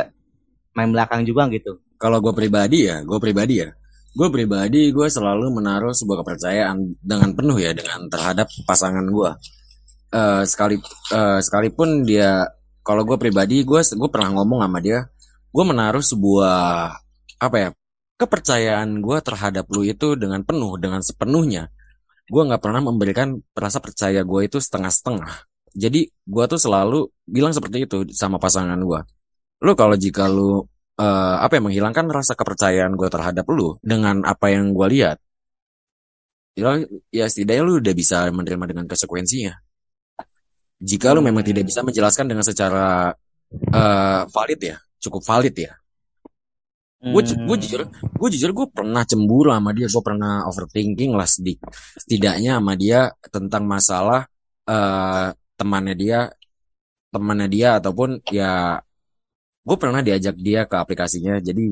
main 0.76 0.90
belakang 0.92 1.24
juga 1.24 1.48
gitu. 1.48 1.80
Kalau 1.96 2.20
gue 2.20 2.36
pribadi 2.36 2.86
ya 2.86 3.00
gue 3.00 3.18
pribadi 3.18 3.64
ya. 3.64 3.72
Gue 4.12 4.28
pribadi 4.28 4.92
gue 4.92 5.06
selalu 5.08 5.48
menaruh 5.48 5.96
sebuah 5.96 6.20
kepercayaan 6.22 7.00
dengan 7.00 7.32
penuh 7.32 7.56
ya 7.56 7.72
dengan 7.72 8.08
terhadap 8.12 8.50
pasangan 8.66 9.04
gue 9.04 9.30
uh, 10.12 10.42
sekali 10.44 10.76
uh, 11.12 11.38
sekalipun 11.40 12.04
dia 12.04 12.48
kalau 12.84 13.04
gue 13.04 13.18
pribadi 13.20 13.64
gue 13.64 13.80
gue 13.80 14.10
pernah 14.10 14.40
ngomong 14.40 14.64
sama 14.64 14.78
dia 14.80 15.08
gue 15.48 15.64
menaruh 15.64 16.04
sebuah 16.04 16.56
apa 17.38 17.56
ya 17.56 17.68
kepercayaan 18.18 18.98
gue 18.98 19.18
terhadap 19.22 19.64
lu 19.70 19.86
itu 19.86 20.18
dengan 20.18 20.42
penuh 20.42 20.74
dengan 20.80 21.04
sepenuhnya 21.04 21.70
gue 22.28 22.42
nggak 22.44 22.60
pernah 22.60 22.84
memberikan 22.84 23.40
rasa 23.56 23.80
percaya 23.80 24.20
gue 24.22 24.40
itu 24.44 24.60
setengah-setengah. 24.60 25.48
Jadi 25.72 26.08
gue 26.08 26.44
tuh 26.48 26.60
selalu 26.60 27.08
bilang 27.24 27.52
seperti 27.56 27.88
itu 27.88 27.98
sama 28.12 28.36
pasangan 28.36 28.76
gue. 28.76 29.00
Lu 29.64 29.72
kalau 29.74 29.96
jika 29.96 30.28
lu 30.28 30.60
uh, 31.00 31.36
apa 31.40 31.58
ya 31.58 31.62
menghilangkan 31.64 32.06
rasa 32.12 32.36
kepercayaan 32.36 32.94
gue 32.94 33.08
terhadap 33.08 33.48
lu 33.48 33.80
dengan 33.80 34.22
apa 34.28 34.52
yang 34.52 34.76
gue 34.76 34.86
lihat, 34.92 35.18
ya, 36.58 36.84
ya 37.10 37.24
setidaknya 37.26 37.62
lu 37.64 37.80
udah 37.80 37.94
bisa 37.96 38.28
menerima 38.28 38.64
dengan 38.76 38.84
konsekuensinya. 38.84 39.54
Jika 40.78 41.10
lu 41.10 41.24
memang 41.24 41.42
tidak 41.42 41.66
bisa 41.66 41.82
menjelaskan 41.82 42.30
dengan 42.30 42.46
secara 42.46 43.10
uh, 43.74 44.22
valid 44.30 44.60
ya, 44.62 44.76
cukup 45.02 45.26
valid 45.26 45.54
ya. 45.56 45.74
Gue 46.98 47.22
gue 47.22 47.56
jujur, 47.62 47.86
gue 47.94 48.28
jujur 48.34 48.50
gue 48.50 48.66
pernah 48.74 49.06
cemburu 49.06 49.54
sama 49.54 49.70
dia, 49.70 49.86
gue 49.86 50.02
pernah 50.02 50.42
overthinking 50.50 51.14
lah 51.14 51.30
sedikit, 51.30 51.70
setidaknya 51.94 52.58
sama 52.58 52.74
dia 52.74 53.14
tentang 53.30 53.70
masalah 53.70 54.26
uh, 54.66 55.30
temannya 55.54 55.94
dia, 55.94 56.18
temannya 57.14 57.46
dia 57.46 57.78
ataupun 57.78 58.18
ya 58.34 58.82
gue 59.62 59.76
pernah 59.78 60.02
diajak 60.02 60.34
dia 60.42 60.66
ke 60.66 60.74
aplikasinya, 60.74 61.38
jadi 61.38 61.70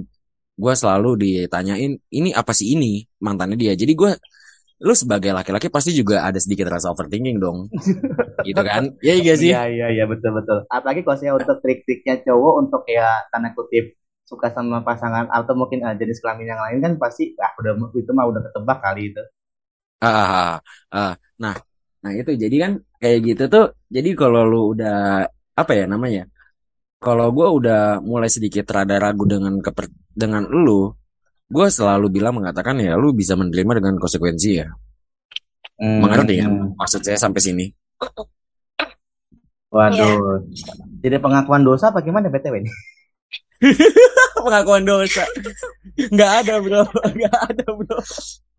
gue 0.56 0.72
selalu 0.78 1.10
ditanyain 1.18 1.98
ini 2.14 2.30
apa 2.30 2.54
sih 2.54 2.78
ini 2.78 3.02
mantannya 3.18 3.58
dia, 3.58 3.74
jadi 3.74 3.92
gue 3.98 4.14
lu 4.76 4.92
sebagai 4.92 5.32
laki-laki 5.32 5.72
pasti 5.72 5.90
juga 5.96 6.22
ada 6.22 6.36
sedikit 6.36 6.68
rasa 6.68 6.92
overthinking 6.92 7.40
dong. 7.40 7.66
gitu 8.46 8.60
kan? 8.60 8.92
Iya 9.00 9.14
iya 9.24 9.34
sih. 9.34 9.50
Iya 9.50 9.64
iya 9.72 9.86
iya 9.88 10.04
betul 10.04 10.36
betul. 10.36 10.68
Apalagi 10.68 11.00
kalau 11.00 11.16
saya 11.16 11.32
untuk 11.32 11.58
trik-triknya 11.64 12.20
cowok 12.20 12.54
untuk 12.60 12.82
ya 12.84 13.24
tanda 13.32 13.56
kutip 13.56 13.96
suka 14.26 14.50
sama 14.50 14.82
pasangan 14.82 15.30
atau 15.30 15.54
mungkin 15.54 15.86
uh, 15.86 15.94
jenis 15.94 16.18
kelamin 16.18 16.50
yang 16.50 16.60
lain 16.60 16.78
kan 16.82 16.92
pasti 16.98 17.38
ah 17.38 17.54
udah 17.62 17.78
itu 17.94 18.10
mah 18.10 18.26
udah 18.26 18.42
ketebak 18.50 18.78
kali 18.82 19.14
itu. 19.14 19.22
Ah, 20.02 20.10
ah, 20.10 20.26
ah, 20.26 20.58
ah. 20.92 21.12
nah, 21.38 21.56
nah 22.02 22.10
itu 22.12 22.34
jadi 22.34 22.56
kan 22.58 22.72
kayak 22.98 23.18
gitu 23.22 23.44
tuh. 23.46 23.66
Jadi 23.86 24.10
kalau 24.18 24.42
lu 24.44 24.74
udah 24.74 25.24
apa 25.54 25.72
ya 25.72 25.86
namanya? 25.86 26.26
Kalau 26.98 27.30
gue 27.30 27.46
udah 27.46 28.02
mulai 28.02 28.26
sedikit 28.26 28.66
rada 28.66 28.98
ragu 28.98 29.24
dengan 29.30 29.62
keper 29.62 29.86
dengan 30.10 30.42
lu, 30.50 30.90
gue 31.46 31.66
selalu 31.70 32.10
bilang 32.10 32.42
mengatakan 32.42 32.82
ya 32.82 32.98
lu 32.98 33.14
bisa 33.14 33.38
menerima 33.38 33.78
dengan 33.78 33.94
konsekuensi 34.02 34.50
ya. 34.58 34.66
Hmm. 35.78 36.02
Mengerti 36.02 36.34
ya 36.42 36.50
maksud 36.50 37.06
saya 37.06 37.20
sampai 37.20 37.40
sini? 37.40 37.66
Waduh. 39.70 40.42
Ya. 40.50 40.66
Jadi 41.06 41.16
pengakuan 41.22 41.62
dosa 41.62 41.94
apa 41.94 42.02
gimana 42.02 42.26
BTW 42.26 42.64
ini? 42.64 42.72
pengakuan 44.44 44.84
dosa. 44.84 45.24
Nggak 45.96 46.32
ada 46.44 46.54
bro, 46.60 46.82
nggak 47.16 47.36
ada 47.52 47.66
bro. 47.72 47.98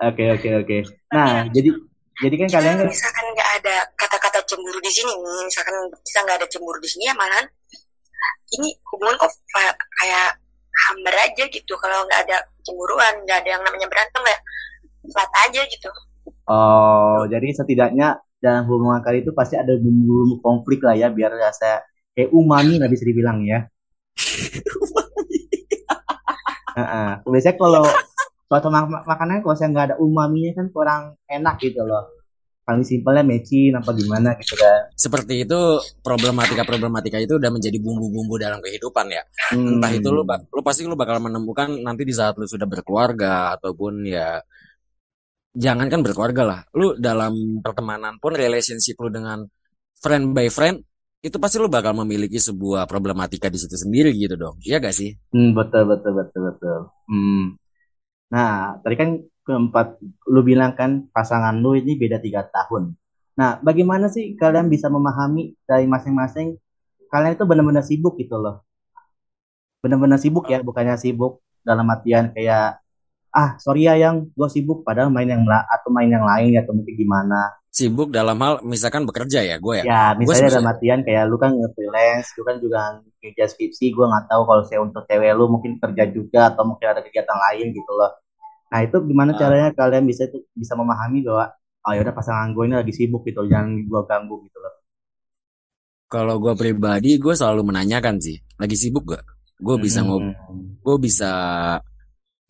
Oke 0.04 0.24
oke 0.34 0.50
oke. 0.66 0.78
Nah 1.14 1.46
jadi 1.54 1.70
jadi 2.18 2.36
kan 2.46 2.50
kalian 2.50 2.76
kan 2.82 2.88
misalkan 2.90 3.26
nggak 3.38 3.50
ada 3.62 3.76
kata-kata 3.94 4.42
cemburu 4.50 4.82
di 4.82 4.90
sini, 4.90 5.14
misalkan 5.46 5.76
kita 6.02 6.20
nggak 6.26 6.38
ada 6.42 6.48
cemburu 6.50 6.82
di 6.82 6.90
sini 6.90 7.06
ya 7.10 7.14
malahan 7.14 7.46
ini 8.56 8.70
hubungan 8.94 9.16
kok 9.20 9.32
kayak 10.00 10.40
hambar 10.88 11.16
aja 11.18 11.44
gitu 11.50 11.74
kalau 11.82 12.06
nggak 12.08 12.22
ada 12.28 12.38
cemburuan 12.64 13.14
nggak 13.26 13.44
ada 13.44 13.50
yang 13.58 13.62
namanya 13.66 13.88
berantem 13.90 14.24
ya 14.24 14.38
flat 15.12 15.32
aja 15.50 15.62
gitu 15.68 15.90
oh 16.48 17.26
jadi 17.28 17.48
setidaknya 17.52 18.22
dalam 18.38 18.70
hubungan 18.70 19.02
kali 19.02 19.26
itu 19.26 19.34
pasti 19.34 19.58
ada 19.58 19.74
bumbu-bumbu 19.76 20.38
konflik 20.46 20.86
lah 20.86 20.94
ya 20.94 21.10
biar 21.10 21.34
rasa 21.34 21.82
kayak 22.14 22.30
umami 22.32 22.78
nggak 22.78 22.94
bisa 22.94 23.04
dibilang 23.04 23.42
ya 23.44 23.66
uh 26.78 27.14
biasanya 27.26 27.56
kalau 27.58 27.86
suatu 28.48 28.68
mak 28.72 29.04
makanan 29.04 29.44
kalau 29.44 29.56
saya 29.58 29.70
nggak 29.74 29.86
ada 29.92 29.96
umaminya 29.98 30.52
kan 30.56 30.68
kurang 30.72 31.02
enak 31.28 31.58
gitu 31.60 31.84
loh 31.84 32.18
paling 32.68 32.84
simpelnya 32.84 33.24
mecin 33.24 33.72
apa 33.80 33.96
gimana 33.96 34.36
gitu 34.44 34.60
kan. 34.60 34.92
Seperti 34.92 35.48
itu 35.48 35.80
problematika-problematika 36.04 37.16
itu 37.16 37.40
udah 37.40 37.48
menjadi 37.48 37.80
bumbu-bumbu 37.80 38.36
dalam 38.36 38.60
kehidupan 38.60 39.08
ya. 39.08 39.24
Hmm. 39.56 39.80
Entah 39.80 39.92
itu 39.96 40.12
lu 40.12 40.28
lu 40.28 40.62
pasti 40.68 40.84
lu 40.84 41.00
bakal 41.00 41.24
menemukan 41.24 41.80
nanti 41.80 42.04
di 42.04 42.12
saat 42.12 42.36
lu 42.36 42.44
sudah 42.44 42.68
berkeluarga 42.68 43.56
ataupun 43.56 44.04
ya 44.04 44.44
jangankan 45.56 46.04
berkeluarga 46.04 46.44
lah. 46.44 46.60
Lu 46.76 47.00
dalam 47.00 47.64
pertemanan 47.64 48.20
pun 48.20 48.36
relationship 48.36 49.00
lu 49.00 49.16
dengan 49.16 49.48
friend 50.04 50.36
by 50.36 50.52
friend 50.52 50.84
itu 51.22 51.38
pasti 51.42 51.58
lu 51.58 51.68
bakal 51.68 51.98
memiliki 51.98 52.38
sebuah 52.38 52.86
problematika 52.86 53.50
di 53.50 53.58
situ 53.58 53.74
sendiri 53.74 54.14
gitu 54.14 54.38
dong. 54.38 54.56
Iya 54.62 54.78
gak 54.78 54.96
sih? 54.96 55.18
Hmm, 55.34 55.58
betul 55.58 55.90
betul 55.90 56.14
betul 56.14 56.42
betul. 56.54 56.80
Hmm. 57.10 57.58
Nah, 58.30 58.78
tadi 58.86 58.96
kan 58.96 59.10
keempat 59.48 59.98
lu 60.30 60.42
bilang 60.44 60.76
kan 60.78 61.08
pasangan 61.10 61.58
lu 61.58 61.74
ini 61.74 61.98
beda 61.98 62.22
tiga 62.22 62.46
tahun. 62.46 62.94
Nah, 63.38 63.58
bagaimana 63.62 64.10
sih 64.10 64.38
kalian 64.38 64.70
bisa 64.70 64.90
memahami 64.90 65.58
dari 65.66 65.86
masing-masing 65.90 66.58
kalian 67.08 67.34
itu 67.34 67.46
benar-benar 67.48 67.86
sibuk 67.86 68.20
gitu 68.20 68.38
loh. 68.38 68.66
Benar-benar 69.82 70.20
sibuk 70.20 70.50
ya, 70.52 70.60
bukannya 70.62 71.00
sibuk 71.00 71.42
dalam 71.64 71.88
artian 71.88 72.34
kayak 72.36 72.82
ah 73.32 73.54
sorry 73.62 73.86
ya 73.86 73.94
yang 74.00 74.32
gue 74.34 74.50
sibuk 74.50 74.82
padahal 74.82 75.14
main 75.14 75.30
yang 75.30 75.46
atau 75.46 75.90
main 75.94 76.10
yang 76.10 76.26
lain 76.26 76.58
atau 76.58 76.74
mungkin 76.74 76.96
gimana 76.98 77.54
sibuk 77.78 78.10
dalam 78.10 78.42
hal 78.42 78.66
misalkan 78.66 79.06
bekerja 79.06 79.46
ya 79.46 79.62
gue 79.62 79.76
ya 79.82 79.84
ya 79.86 80.04
misalnya 80.18 80.58
dalam 80.58 80.74
artian 80.74 81.06
kayak 81.06 81.30
lu 81.30 81.38
kan 81.38 81.54
nge-freelance 81.54 82.34
lu 82.34 82.42
kan 82.42 82.58
juga 82.58 82.80
kerja 83.22 83.46
skripsi 83.46 83.94
gue 83.94 84.06
nggak 84.10 84.26
tahu 84.34 84.42
kalau 84.50 84.64
saya 84.66 84.82
untuk 84.82 85.06
cewek 85.06 85.30
lu 85.38 85.46
mungkin 85.46 85.78
kerja 85.78 86.10
juga 86.10 86.50
atau 86.50 86.66
mungkin 86.66 86.90
ada 86.90 87.06
kegiatan 87.06 87.38
lain 87.38 87.70
gitu 87.70 87.92
loh 87.94 88.18
Nah 88.68 88.80
itu 88.84 88.98
gimana 89.08 89.32
uh, 89.32 89.38
caranya 89.40 89.70
kalian 89.72 90.04
bisa 90.04 90.28
itu 90.28 90.44
bisa 90.52 90.76
memahami 90.76 91.24
bahwa 91.24 91.56
oh 91.88 91.92
ya 91.96 92.02
udah 92.04 92.16
pasangan 92.16 92.52
gue 92.52 92.64
ini 92.68 92.76
lagi 92.76 92.94
sibuk 92.94 93.24
gitu, 93.24 93.48
jangan 93.48 93.80
gue 93.88 94.02
ganggu 94.04 94.36
gitu 94.44 94.58
loh. 94.60 94.74
Kalau 96.08 96.36
gue 96.40 96.54
pribadi 96.56 97.20
gue 97.20 97.34
selalu 97.36 97.72
menanyakan 97.72 98.20
sih, 98.20 98.40
lagi 98.60 98.76
sibuk 98.76 99.16
gak? 99.16 99.24
Gue 99.60 99.76
bisa 99.80 100.04
hmm. 100.04 100.08
ngob, 100.08 100.24
gue 100.84 100.96
bisa 101.00 101.32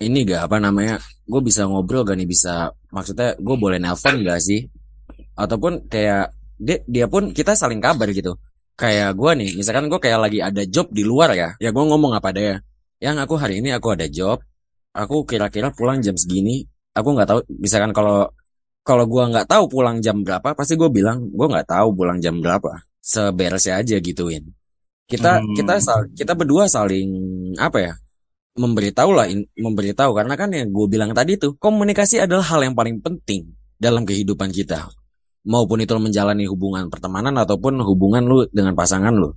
ini 0.02 0.26
gak 0.26 0.50
apa 0.50 0.58
namanya? 0.58 0.98
Gue 1.26 1.42
bisa 1.46 1.70
ngobrol 1.70 2.06
gak 2.06 2.18
nih 2.18 2.30
bisa 2.30 2.74
maksudnya 2.90 3.38
gue 3.38 3.56
boleh 3.58 3.78
nelpon 3.78 4.22
gak 4.26 4.42
sih? 4.42 4.66
Ataupun 5.38 5.86
kayak 5.88 6.34
dia, 6.58 6.82
dia 6.90 7.06
pun 7.06 7.32
kita 7.32 7.54
saling 7.54 7.80
kabar 7.80 8.10
gitu. 8.10 8.36
Kayak 8.78 9.14
gue 9.18 9.32
nih, 9.42 9.50
misalkan 9.58 9.90
gue 9.90 10.00
kayak 10.02 10.20
lagi 10.22 10.40
ada 10.42 10.62
job 10.66 10.90
di 10.90 11.02
luar 11.06 11.34
ya, 11.34 11.50
ya 11.58 11.70
gue 11.70 11.84
ngomong 11.86 12.18
apa 12.18 12.30
deh. 12.34 12.58
Yang 12.98 13.18
aku 13.26 13.34
hari 13.38 13.62
ini 13.62 13.70
aku 13.74 13.94
ada 13.94 14.10
job, 14.10 14.42
aku 14.98 15.24
kira-kira 15.30 15.70
pulang 15.70 16.02
jam 16.02 16.18
segini 16.18 16.66
aku 16.98 17.14
nggak 17.14 17.30
tahu 17.30 17.40
misalkan 17.62 17.94
kalau 17.94 18.26
kalau 18.82 19.06
gue 19.06 19.24
nggak 19.30 19.46
tahu 19.46 19.70
pulang 19.70 20.02
jam 20.02 20.26
berapa 20.26 20.58
pasti 20.58 20.74
gue 20.74 20.90
bilang 20.90 21.30
gue 21.30 21.48
nggak 21.48 21.70
tahu 21.70 21.94
pulang 21.94 22.18
jam 22.18 22.42
berapa 22.42 22.82
seberesnya 22.98 23.86
aja 23.86 24.02
gituin 24.02 24.50
kita 25.06 25.40
hmm. 25.40 25.54
kita 25.54 25.78
kita 26.18 26.34
berdua 26.34 26.66
saling 26.66 27.08
apa 27.62 27.78
ya 27.78 27.94
memberitahu 28.58 29.14
lah 29.14 29.30
memberitahu 29.54 30.18
karena 30.18 30.34
kan 30.34 30.50
yang 30.50 30.74
gue 30.74 30.88
bilang 30.90 31.14
tadi 31.14 31.38
tuh 31.38 31.54
komunikasi 31.62 32.26
adalah 32.26 32.50
hal 32.50 32.66
yang 32.66 32.74
paling 32.74 32.98
penting 32.98 33.54
dalam 33.78 34.02
kehidupan 34.02 34.50
kita 34.50 34.90
maupun 35.46 35.84
itu 35.84 35.94
menjalani 36.00 36.48
hubungan 36.50 36.90
pertemanan 36.90 37.36
ataupun 37.38 37.80
hubungan 37.84 38.24
lu 38.26 38.46
dengan 38.50 38.74
pasangan 38.74 39.14
lu. 39.14 39.36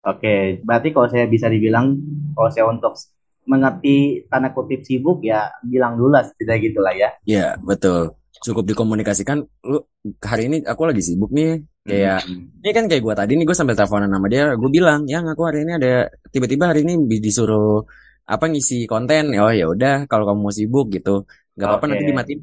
Oke, 0.00 0.64
berarti 0.64 0.96
kalau 0.96 1.08
saya 1.12 1.28
bisa 1.28 1.50
dibilang 1.52 1.92
kalau 2.32 2.48
saya 2.48 2.64
untuk 2.68 2.96
mengerti 3.44 4.24
tanda 4.28 4.52
kutip 4.52 4.84
sibuk 4.84 5.20
ya 5.24 5.50
bilang 5.64 5.96
dulu 5.96 6.16
lah 6.16 6.24
tidak 6.36 6.60
gitulah 6.64 6.94
ya. 6.96 7.10
Iya 7.26 7.60
betul. 7.60 8.16
Cukup 8.40 8.64
dikomunikasikan. 8.64 9.44
Lu 9.66 9.84
hari 10.24 10.48
ini 10.48 10.56
aku 10.64 10.88
lagi 10.88 11.04
sibuk 11.04 11.28
nih. 11.34 11.60
Kayak 11.84 12.24
hmm. 12.24 12.62
ini 12.64 12.70
kan 12.72 12.84
kayak 12.88 13.02
gue 13.02 13.14
tadi 13.16 13.32
nih 13.36 13.44
gue 13.44 13.56
sambil 13.56 13.76
teleponan 13.76 14.08
sama 14.08 14.28
dia. 14.32 14.56
Gue 14.56 14.70
bilang 14.72 15.04
yang 15.04 15.28
aku 15.28 15.42
hari 15.44 15.68
ini 15.68 15.76
ada 15.76 16.08
tiba-tiba 16.32 16.72
hari 16.72 16.84
ini 16.86 16.96
disuruh 17.20 17.84
apa 18.24 18.44
ngisi 18.48 18.88
konten. 18.88 19.36
Oh 19.36 19.52
ya 19.52 19.68
udah 19.68 20.08
kalau 20.08 20.24
kamu 20.30 20.40
mau 20.40 20.54
sibuk 20.54 20.88
gitu. 20.96 21.28
Gak 21.58 21.66
apa-apa 21.66 21.84
okay. 21.84 21.92
nanti 21.92 22.04
dimatiin. 22.08 22.40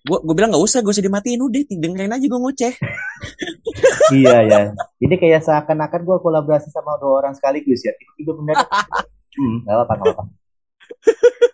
Gue 0.00 0.18
gue 0.24 0.34
bilang 0.34 0.50
nggak 0.52 0.64
usah 0.64 0.80
gue 0.80 0.92
usah 0.92 1.04
dimatiin 1.04 1.40
udah 1.44 1.60
dengerin 1.68 2.14
aja 2.16 2.26
gue 2.26 2.40
ngoceh. 2.40 2.74
iya 4.20 4.36
ya. 4.44 4.60
Ini 5.00 5.14
kayak 5.20 5.44
seakan-akan 5.44 6.00
gue 6.04 6.16
kolaborasi 6.20 6.68
sama 6.72 6.96
dua 6.96 7.24
orang 7.24 7.34
sekaligus 7.36 7.84
ya. 7.84 7.92
Tiba-tiba 7.96 8.32
mendadak. 8.40 8.68
hmm, 9.36 9.56
gak 9.68 9.74
apa-apa, 9.76 9.94
gak 9.94 10.14
apa 10.16 10.24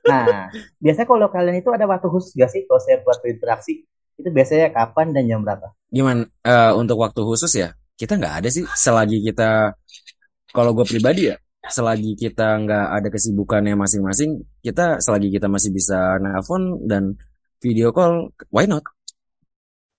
Nah, 0.06 0.48
biasanya 0.80 1.06
kalau 1.10 1.28
kalian 1.28 1.60
itu 1.60 1.70
ada 1.74 1.84
waktu 1.84 2.08
khusus 2.08 2.32
gak 2.38 2.48
sih 2.48 2.64
kalau 2.64 2.80
saya 2.80 3.02
buat 3.02 3.18
interaksi? 3.26 3.84
Itu 4.16 4.32
biasanya 4.32 4.72
kapan 4.72 5.12
dan 5.12 5.28
jam 5.28 5.40
berapa? 5.44 5.74
Gimana 5.92 6.24
uh, 6.46 6.72
untuk 6.78 7.02
waktu 7.02 7.20
khusus 7.20 7.52
ya? 7.52 7.74
Kita 7.96 8.16
nggak 8.16 8.44
ada 8.44 8.48
sih 8.52 8.64
selagi 8.64 9.24
kita 9.24 9.72
kalau 10.52 10.76
gue 10.76 10.84
pribadi 10.84 11.32
ya 11.32 11.36
selagi 11.66 12.14
kita 12.14 12.62
nggak 12.62 12.86
ada 13.02 13.08
kesibukannya 13.10 13.74
masing-masing 13.74 14.38
kita 14.62 15.02
selagi 15.02 15.34
kita 15.34 15.50
masih 15.50 15.74
bisa 15.74 16.20
nelpon 16.22 16.86
dan 16.86 17.18
video 17.62 17.92
call 17.92 18.32
why 18.52 18.64
not 18.64 18.84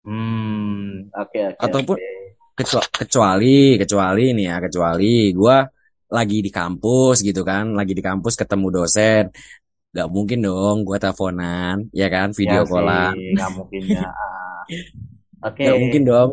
hmm 0.07 1.11
oke 1.11 1.29
okay, 1.29 1.51
okay, 1.51 1.61
ataupun 1.61 1.97
okay. 1.97 2.93
kecuali 2.97 3.77
kecuali 3.77 4.33
nih 4.33 4.45
ya 4.49 4.55
kecuali 4.63 5.31
gue 5.35 5.57
lagi 6.07 6.39
di 6.39 6.51
kampus 6.51 7.19
gitu 7.19 7.43
kan, 7.43 7.75
lagi 7.75 7.91
di 7.91 8.03
kampus 8.03 8.39
ketemu 8.39 8.67
dosen, 8.71 9.27
gak 9.91 10.07
mungkin 10.07 10.39
dong 10.43 10.87
gue 10.87 10.97
teleponan, 10.99 11.91
ya 11.91 12.07
kan, 12.07 12.31
video 12.31 12.63
ya 12.63 12.67
callan. 12.67 13.15
Gak 13.35 13.51
mungkin 13.55 13.81
ya. 13.91 14.07
Oke. 15.47 15.63
Gak 15.67 15.77
mungkin 15.77 16.03
dong. 16.07 16.31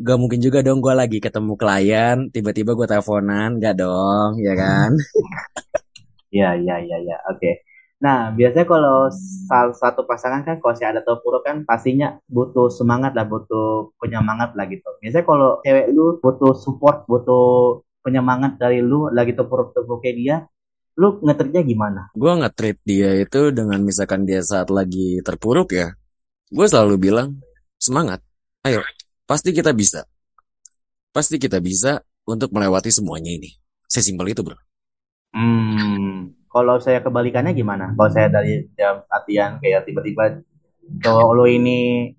Gak 0.00 0.16
mungkin 0.16 0.40
juga 0.40 0.64
dong 0.64 0.80
gue 0.80 0.94
lagi 0.96 1.18
ketemu 1.20 1.52
klien, 1.60 2.16
tiba-tiba 2.32 2.72
gue 2.72 2.86
teleponan, 2.88 3.60
gak 3.60 3.76
dong, 3.76 4.40
ya 4.40 4.56
kan? 4.56 4.90
Iya, 6.32 6.56
iya, 6.64 6.74
iya, 6.80 6.96
iya. 7.04 7.16
Oke. 7.28 7.69
Nah, 8.00 8.32
biasanya 8.32 8.64
kalau 8.64 9.12
salah 9.44 9.76
satu 9.76 10.08
pasangan 10.08 10.40
kan 10.40 10.56
kalau 10.56 10.72
si 10.72 10.88
ada 10.88 11.04
atau 11.04 11.20
puro 11.20 11.44
kan 11.44 11.68
pastinya 11.68 12.16
butuh 12.32 12.72
semangat 12.72 13.12
lah, 13.12 13.28
butuh 13.28 13.92
penyemangat 14.00 14.56
lah 14.56 14.64
gitu. 14.72 14.88
Biasanya 15.04 15.24
kalau 15.28 15.60
cewek 15.60 15.92
lu 15.92 16.16
butuh 16.16 16.56
support, 16.56 17.04
butuh 17.04 17.84
penyemangat 18.00 18.56
dari 18.56 18.80
lu 18.80 19.12
lagi 19.12 19.36
tepuruk-tepuruk 19.36 20.00
kayak 20.00 20.16
dia, 20.16 20.36
lu 20.96 21.20
ngetriknya 21.20 21.60
gimana? 21.60 22.00
Gue 22.16 22.32
nge-treat 22.40 22.80
dia 22.88 23.20
itu 23.20 23.52
dengan 23.52 23.84
misalkan 23.84 24.24
dia 24.24 24.40
saat 24.40 24.72
lagi 24.72 25.20
terpuruk 25.20 25.76
ya, 25.76 25.92
gue 26.48 26.66
selalu 26.66 26.96
bilang, 26.96 27.36
semangat, 27.76 28.24
ayo, 28.64 28.80
pasti 29.28 29.52
kita 29.52 29.76
bisa. 29.76 30.08
Pasti 31.12 31.36
kita 31.36 31.60
bisa 31.60 32.00
untuk 32.24 32.48
melewati 32.48 32.88
semuanya 32.88 33.28
ini. 33.28 33.52
Sesimpel 33.84 34.32
itu 34.32 34.40
bro. 34.40 34.56
Hmm, 35.36 36.32
kalau 36.50 36.82
saya 36.82 36.98
kebalikannya 36.98 37.54
gimana? 37.54 37.94
Kalau 37.94 38.10
saya 38.10 38.26
dari 38.26 38.66
jam 38.74 39.06
latihan 39.06 39.62
kayak 39.62 39.86
tiba-tiba 39.86 40.42
cowok 40.98 41.30
lo 41.38 41.44
ini 41.46 42.10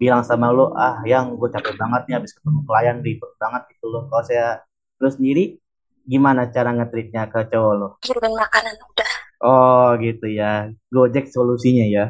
bilang 0.00 0.24
sama 0.24 0.50
lo, 0.50 0.72
ah 0.72 1.04
yang 1.04 1.36
gue 1.36 1.48
capek 1.52 1.76
banget 1.76 2.02
nih 2.08 2.14
habis 2.18 2.32
ketemu 2.34 2.64
klien 2.64 2.96
ribet 3.04 3.32
banget 3.36 3.62
gitu 3.76 3.86
loh. 3.92 4.08
Kalau 4.08 4.24
saya 4.24 4.64
lo 4.98 5.08
sendiri 5.12 5.60
gimana 6.02 6.50
cara 6.50 6.72
ngetriknya 6.74 7.28
ke 7.28 7.46
cowok 7.52 7.72
lo? 7.76 7.88
Kirimin 8.02 8.34
makanan 8.34 8.74
udah. 8.74 9.12
Oh 9.42 9.94
gitu 10.00 10.26
ya, 10.26 10.72
Gojek 10.90 11.28
solusinya 11.28 11.86
ya. 11.86 12.04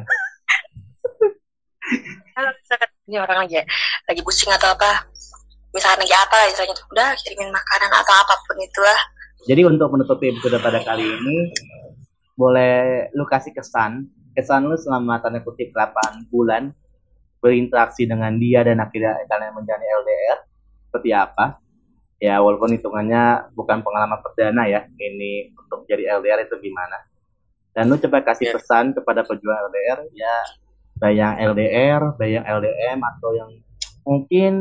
Kalau 2.33 2.49
misalkan 2.55 2.89
ini 3.05 3.17
orang 3.19 3.45
lagi 3.45 3.61
lagi 4.09 4.21
pusing 4.23 4.49
atau 4.49 4.73
apa, 4.73 5.05
misalkan 5.75 6.01
lagi 6.07 6.15
apa 6.15 6.37
misalnya 6.49 6.73
udah 6.89 7.07
kirimin 7.19 7.51
makanan 7.51 7.91
atau 7.93 8.13
apa 8.15 8.33
pun 8.47 8.57
itu 8.57 8.81
lah. 8.81 9.01
Jadi 9.43 9.61
untuk 9.67 9.91
menutupi 9.91 10.31
episode 10.31 10.55
pada 10.63 10.79
kali 10.79 11.03
ini, 11.03 11.51
boleh 12.39 13.07
lu 13.11 13.27
kasih 13.27 13.51
kesan, 13.51 14.07
kesan 14.31 14.71
lu 14.71 14.79
selama 14.79 15.19
tanda 15.19 15.43
kutip 15.43 15.75
8 15.75 16.31
bulan 16.31 16.71
berinteraksi 17.43 18.07
dengan 18.07 18.39
dia 18.39 18.63
dan 18.63 18.79
akhirnya 18.79 19.19
kalian 19.27 19.51
menjalani 19.51 19.83
LDR 19.83 20.39
seperti 20.87 21.09
apa? 21.11 21.59
Ya 22.23 22.39
walaupun 22.39 22.71
hitungannya 22.71 23.51
bukan 23.51 23.83
pengalaman 23.83 24.23
perdana 24.23 24.63
ya, 24.63 24.87
ini 24.95 25.51
untuk 25.59 25.83
jadi 25.91 26.23
LDR 26.23 26.47
itu 26.47 26.55
gimana? 26.63 27.03
Dan 27.75 27.91
lu 27.91 27.99
coba 27.99 28.23
kasih 28.23 28.47
Ya. 28.47 28.53
pesan 28.55 28.95
kepada 28.95 29.27
pejuang 29.27 29.59
LDR 29.67 30.07
ya, 30.15 30.35
baik 31.03 31.17
yang 31.19 31.35
LDR, 31.51 32.01
baik 32.15 32.31
yang 32.39 32.45
LDM 32.47 32.97
atau 33.03 33.29
yang 33.35 33.49
mungkin 34.07 34.53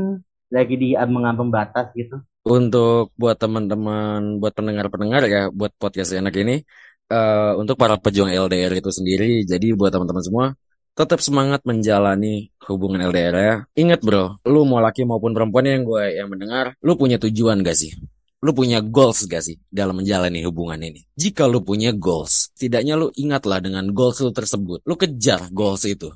lagi 0.50 0.74
di 0.74 0.98
mengambang 0.98 1.54
batas 1.54 1.94
gitu. 1.94 2.18
Untuk 2.42 3.14
buat 3.14 3.38
teman-teman, 3.38 4.42
buat 4.42 4.50
pendengar-pendengar 4.58 5.22
ya, 5.30 5.42
buat 5.54 5.70
podcast 5.78 6.10
enak 6.18 6.34
ini, 6.42 6.66
eh, 7.06 7.52
untuk 7.54 7.78
para 7.78 7.94
pejuang 8.02 8.34
LDR 8.34 8.72
itu 8.74 8.90
sendiri, 8.90 9.46
jadi 9.46 9.78
buat 9.78 9.94
teman-teman 9.94 10.24
semua, 10.26 10.46
tetap 10.92 11.22
semangat 11.24 11.64
menjalani 11.64 12.52
hubungan 12.68 13.00
LDR 13.08 13.36
ya. 13.36 13.56
Ingat 13.78 14.00
bro, 14.04 14.42
lu 14.44 14.66
mau 14.68 14.82
laki 14.82 15.08
maupun 15.08 15.32
perempuan 15.32 15.64
yang 15.70 15.86
gue 15.86 16.18
yang 16.18 16.28
mendengar, 16.28 16.76
lu 16.84 16.98
punya 16.98 17.16
tujuan 17.22 17.64
gak 17.64 17.78
sih? 17.78 17.94
Lu 18.42 18.50
punya 18.50 18.82
goals 18.82 19.24
gak 19.30 19.40
sih 19.46 19.56
dalam 19.70 20.02
menjalani 20.02 20.42
hubungan 20.42 20.82
ini? 20.82 21.06
Jika 21.14 21.46
lu 21.46 21.62
punya 21.62 21.94
goals, 21.94 22.50
setidaknya 22.52 22.98
lu 22.98 23.08
ingatlah 23.14 23.62
dengan 23.62 23.86
goals 23.94 24.18
lu 24.18 24.34
tersebut. 24.34 24.82
Lu 24.82 24.98
kejar 24.98 25.46
goals 25.54 25.86
itu. 25.86 26.10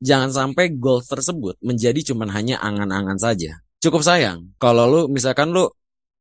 Jangan 0.00 0.32
sampai 0.32 0.72
goals 0.76 1.08
tersebut 1.08 1.56
menjadi 1.60 2.12
cuman 2.12 2.32
hanya 2.32 2.60
angan-angan 2.64 3.20
saja. 3.20 3.60
Cukup 3.86 4.02
sayang 4.02 4.50
kalau 4.58 4.90
lu 4.90 5.00
misalkan 5.06 5.54
lu 5.54 5.70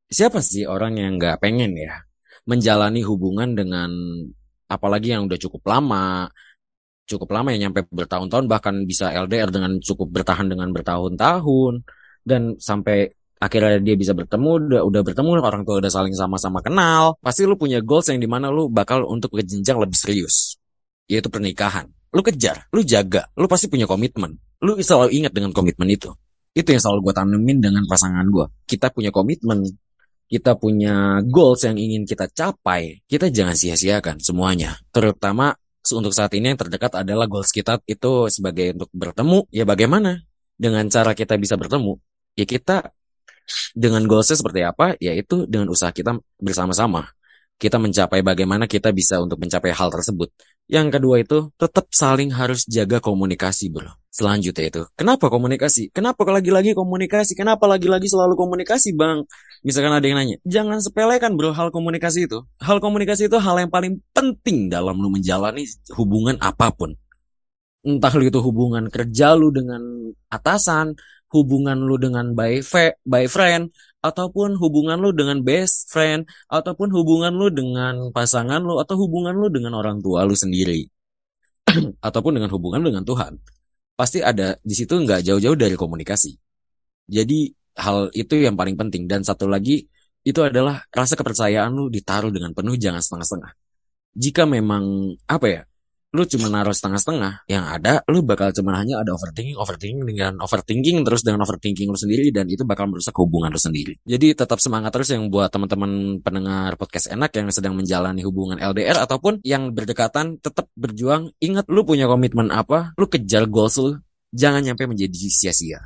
siapa 0.06 0.38
sih 0.38 0.70
orang 0.70 1.02
yang 1.02 1.18
nggak 1.18 1.42
pengen 1.42 1.74
ya 1.74 1.98
menjalani 2.46 3.02
hubungan 3.02 3.58
dengan 3.58 3.90
apalagi 4.70 5.18
yang 5.18 5.26
udah 5.26 5.34
cukup 5.42 5.66
lama, 5.66 6.30
cukup 7.10 7.26
lama 7.34 7.50
ya 7.58 7.66
nyampe 7.66 7.90
bertahun-tahun 7.90 8.46
bahkan 8.46 8.86
bisa 8.86 9.10
LDR 9.10 9.50
dengan 9.50 9.82
cukup 9.82 10.14
bertahan 10.14 10.46
dengan 10.46 10.70
bertahun-tahun 10.78 11.82
dan 12.22 12.54
sampai 12.62 13.10
akhirnya 13.42 13.82
dia 13.82 13.98
bisa 13.98 14.14
bertemu 14.14 14.70
udah 14.70 14.82
udah 14.86 15.02
bertemu 15.02 15.30
orang 15.42 15.66
tua 15.66 15.82
udah 15.82 15.90
saling 15.90 16.14
sama-sama 16.14 16.62
kenal 16.62 17.18
pasti 17.18 17.50
lu 17.50 17.58
punya 17.58 17.82
goals 17.82 18.14
yang 18.14 18.22
di 18.22 18.30
mana 18.30 18.54
lu 18.54 18.70
bakal 18.70 19.10
untuk 19.10 19.34
ke 19.34 19.42
jenjang 19.42 19.82
lebih 19.82 19.98
serius 19.98 20.62
yaitu 21.10 21.34
pernikahan. 21.34 21.90
Lu 22.14 22.22
kejar 22.22 22.70
lu 22.70 22.86
jaga 22.86 23.26
lu 23.34 23.50
pasti 23.50 23.74
punya 23.74 23.90
komitmen. 23.90 24.38
Lu 24.62 24.78
selalu 24.78 25.18
ingat 25.18 25.34
dengan 25.34 25.50
komitmen 25.50 25.90
itu 25.90 26.14
itu 26.56 26.68
yang 26.72 26.82
selalu 26.82 27.12
gue 27.12 27.14
tanemin 27.14 27.58
dengan 27.60 27.84
pasangan 27.84 28.26
gue 28.32 28.48
kita 28.66 28.90
punya 28.90 29.12
komitmen 29.12 29.68
kita 30.26 30.58
punya 30.58 31.22
goals 31.22 31.62
yang 31.68 31.78
ingin 31.78 32.04
kita 32.04 32.26
capai 32.34 33.06
kita 33.06 33.30
jangan 33.30 33.54
sia-siakan 33.54 34.18
semuanya. 34.18 34.74
Terutama 34.90 35.54
untuk 35.94 36.18
saat 36.18 36.34
ini 36.34 36.54
yang 36.54 36.60
terdekat 36.60 36.98
adalah 36.98 37.30
goals 37.30 37.54
kita 37.54 37.78
itu 37.86 38.26
sebagai 38.34 38.74
untuk 38.74 38.90
bertemu 38.90 39.46
ya 39.54 39.64
bagaimana? 39.70 40.18
Dengan 40.56 40.88
cara 40.90 41.12
kita 41.14 41.36
bisa 41.38 41.60
bertemu 41.60 42.00
ya 42.34 42.46
kita 42.48 42.90
dengan 43.78 44.02
goalsnya 44.10 44.40
seperti 44.42 44.62
apa? 44.66 44.98
Yaitu 44.98 45.46
dengan 45.46 45.70
usaha 45.70 45.94
kita 45.94 46.18
bersama-sama 46.42 47.15
kita 47.56 47.80
mencapai 47.80 48.20
bagaimana 48.20 48.68
kita 48.68 48.92
bisa 48.92 49.24
untuk 49.24 49.40
mencapai 49.40 49.72
hal 49.72 49.88
tersebut. 49.88 50.28
Yang 50.66 50.88
kedua 50.98 51.16
itu 51.22 51.38
tetap 51.56 51.86
saling 51.94 52.34
harus 52.34 52.66
jaga 52.66 52.98
komunikasi 52.98 53.70
bro. 53.70 53.96
Selanjutnya 54.10 54.66
itu 54.66 54.82
kenapa 54.98 55.30
komunikasi? 55.30 55.94
Kenapa 55.94 56.26
lagi-lagi 56.26 56.74
komunikasi? 56.74 57.38
Kenapa 57.38 57.70
lagi-lagi 57.70 58.10
selalu 58.10 58.34
komunikasi 58.34 58.98
bang? 58.98 59.24
Misalkan 59.62 59.94
ada 59.94 60.04
yang 60.04 60.18
nanya 60.18 60.38
jangan 60.44 60.82
sepelekan 60.82 61.38
bro 61.38 61.54
hal 61.54 61.70
komunikasi 61.70 62.28
itu. 62.28 62.44
Hal 62.60 62.82
komunikasi 62.82 63.30
itu 63.30 63.38
hal 63.38 63.56
yang 63.62 63.72
paling 63.72 64.02
penting 64.12 64.68
dalam 64.68 64.98
lu 64.98 65.14
menjalani 65.14 65.64
hubungan 65.96 66.36
apa 66.42 66.74
pun. 66.74 66.98
Entah 67.86 68.12
lu 68.18 68.26
itu 68.26 68.42
hubungan 68.42 68.90
kerja 68.90 69.38
lu 69.38 69.54
dengan 69.54 70.12
atasan 70.34 70.98
hubungan 71.36 71.84
lu 71.84 72.00
dengan 72.00 72.32
by, 72.32 72.64
by 73.04 73.26
friend 73.28 73.76
ataupun 74.06 74.54
hubungan 74.62 75.02
lu 75.02 75.10
dengan 75.10 75.42
best 75.42 75.90
friend 75.90 76.30
ataupun 76.46 76.94
hubungan 76.94 77.34
lu 77.34 77.50
dengan 77.50 78.14
pasangan 78.14 78.62
lu 78.62 78.78
atau 78.78 78.94
hubungan 79.02 79.34
lu 79.34 79.50
dengan 79.50 79.74
orang 79.74 79.98
tua 80.06 80.22
lu 80.30 80.38
sendiri. 80.38 80.86
Ataupun 82.08 82.38
dengan 82.38 82.54
hubungan 82.54 82.78
lu 82.78 82.94
dengan 82.94 83.02
Tuhan. 83.02 83.42
Pasti 83.98 84.22
ada 84.22 84.54
di 84.62 84.78
situ 84.78 85.02
nggak 85.02 85.26
jauh-jauh 85.26 85.58
dari 85.58 85.74
komunikasi. 85.74 86.38
Jadi 87.10 87.50
hal 87.82 88.14
itu 88.14 88.38
yang 88.38 88.54
paling 88.54 88.78
penting. 88.78 89.10
Dan 89.10 89.26
satu 89.26 89.50
lagi 89.50 89.82
itu 90.22 90.40
adalah 90.46 90.86
rasa 90.94 91.18
kepercayaan 91.18 91.74
lu 91.74 91.90
ditaruh 91.90 92.30
dengan 92.30 92.54
penuh 92.54 92.78
jangan 92.78 93.02
setengah-setengah. 93.02 93.52
Jika 94.14 94.46
memang 94.46 95.18
apa 95.26 95.46
ya 95.50 95.62
lu 96.16 96.24
cuma 96.24 96.48
naruh 96.48 96.72
setengah-setengah 96.72 97.44
yang 97.52 97.68
ada 97.68 98.00
lu 98.08 98.24
bakal 98.24 98.56
cuma 98.56 98.80
hanya 98.80 99.04
ada 99.04 99.12
overthinking 99.12 99.60
overthinking 99.60 100.08
dengan 100.08 100.40
overthinking 100.40 101.04
terus 101.04 101.22
dengan 101.28 101.44
overthinking 101.44 101.92
lu 101.92 102.00
sendiri 102.00 102.32
dan 102.32 102.48
itu 102.48 102.64
bakal 102.64 102.88
merusak 102.88 103.12
hubungan 103.20 103.52
lu 103.52 103.60
sendiri 103.60 104.00
jadi 104.08 104.32
tetap 104.32 104.64
semangat 104.64 104.96
terus 104.96 105.12
yang 105.12 105.28
buat 105.28 105.52
teman-teman 105.52 106.24
pendengar 106.24 106.80
podcast 106.80 107.12
enak 107.12 107.36
yang 107.36 107.52
sedang 107.52 107.76
menjalani 107.76 108.24
hubungan 108.24 108.56
LDR 108.56 109.04
ataupun 109.04 109.44
yang 109.44 109.76
berdekatan 109.76 110.40
tetap 110.40 110.72
berjuang 110.80 111.36
ingat 111.44 111.68
lu 111.68 111.84
punya 111.84 112.08
komitmen 112.08 112.48
apa 112.56 112.96
lu 112.96 113.12
kejar 113.12 113.46
goals 113.52 113.76
lu 113.76 114.00
jangan 114.32 114.64
nyampe 114.64 114.88
menjadi 114.88 115.28
sia-sia 115.28 115.84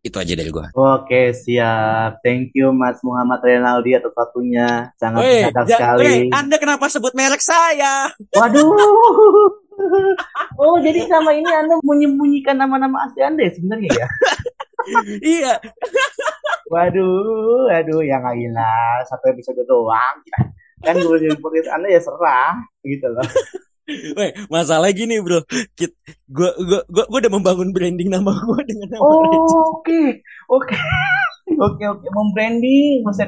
itu 0.00 0.16
aja 0.16 0.32
dari 0.32 0.48
gua 0.48 0.72
Oke, 0.72 1.36
siap. 1.36 2.24
Thank 2.24 2.56
you 2.56 2.72
Mas 2.72 3.04
Muhammad 3.04 3.44
Renaldi 3.44 3.92
atas 3.92 4.16
waktunya. 4.16 4.88
Sangat 4.96 5.20
mendadak 5.20 5.66
ja- 5.68 5.76
sekali. 5.76 6.04
woi, 6.08 6.18
Anda 6.32 6.56
kenapa 6.56 6.88
sebut 6.88 7.12
merek 7.12 7.44
saya? 7.44 8.08
Waduh. 8.32 9.59
Oh, 10.60 10.76
jadi 10.76 11.08
sama 11.08 11.32
ini 11.32 11.48
Anda 11.48 11.80
menyembunyikan 11.80 12.60
nama-nama 12.60 13.08
asli 13.08 13.24
Anda 13.24 13.48
ya 13.48 13.52
sebenarnya 13.56 13.90
ya? 13.96 14.08
iya, 15.36 15.52
Waduh, 16.72 17.66
aduh, 17.66 18.00
ya 18.04 18.22
nggak 18.22 18.36
gila. 18.38 19.02
Satu 19.10 19.24
episode 19.34 19.64
doang. 19.66 20.16
Kan 20.86 20.96
gue 21.02 21.16
jadi 21.18 21.36
podcast 21.40 21.68
Anda 21.74 21.88
ya 21.90 22.00
serah. 22.00 22.62
Gitu 22.86 23.06
loh. 23.10 23.26
Weh, 23.90 24.30
masalah 24.46 24.94
gini 24.94 25.18
bro, 25.18 25.42
Kit, 25.74 25.90
gua, 26.30 26.54
gua, 26.62 26.86
gua, 26.86 27.04
gua 27.10 27.18
udah 27.18 27.32
membangun 27.34 27.74
branding 27.74 28.06
nama 28.06 28.30
gua 28.46 28.62
dengan 28.62 28.86
nama 28.86 29.02
Oh, 29.02 29.82
oke. 29.82 30.22
Oke. 30.46 30.78
Oke, 31.58 31.84
oke. 31.90 32.06
Membranding. 32.14 33.02
Mas. 33.02 33.18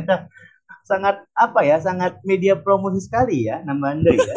Sangat, 0.86 1.26
apa 1.34 1.66
ya, 1.66 1.82
sangat 1.82 2.22
media 2.22 2.54
promosi 2.54 3.02
sekali 3.02 3.50
ya 3.50 3.58
nama 3.66 3.90
Anda 3.90 4.14
ya. 4.14 4.34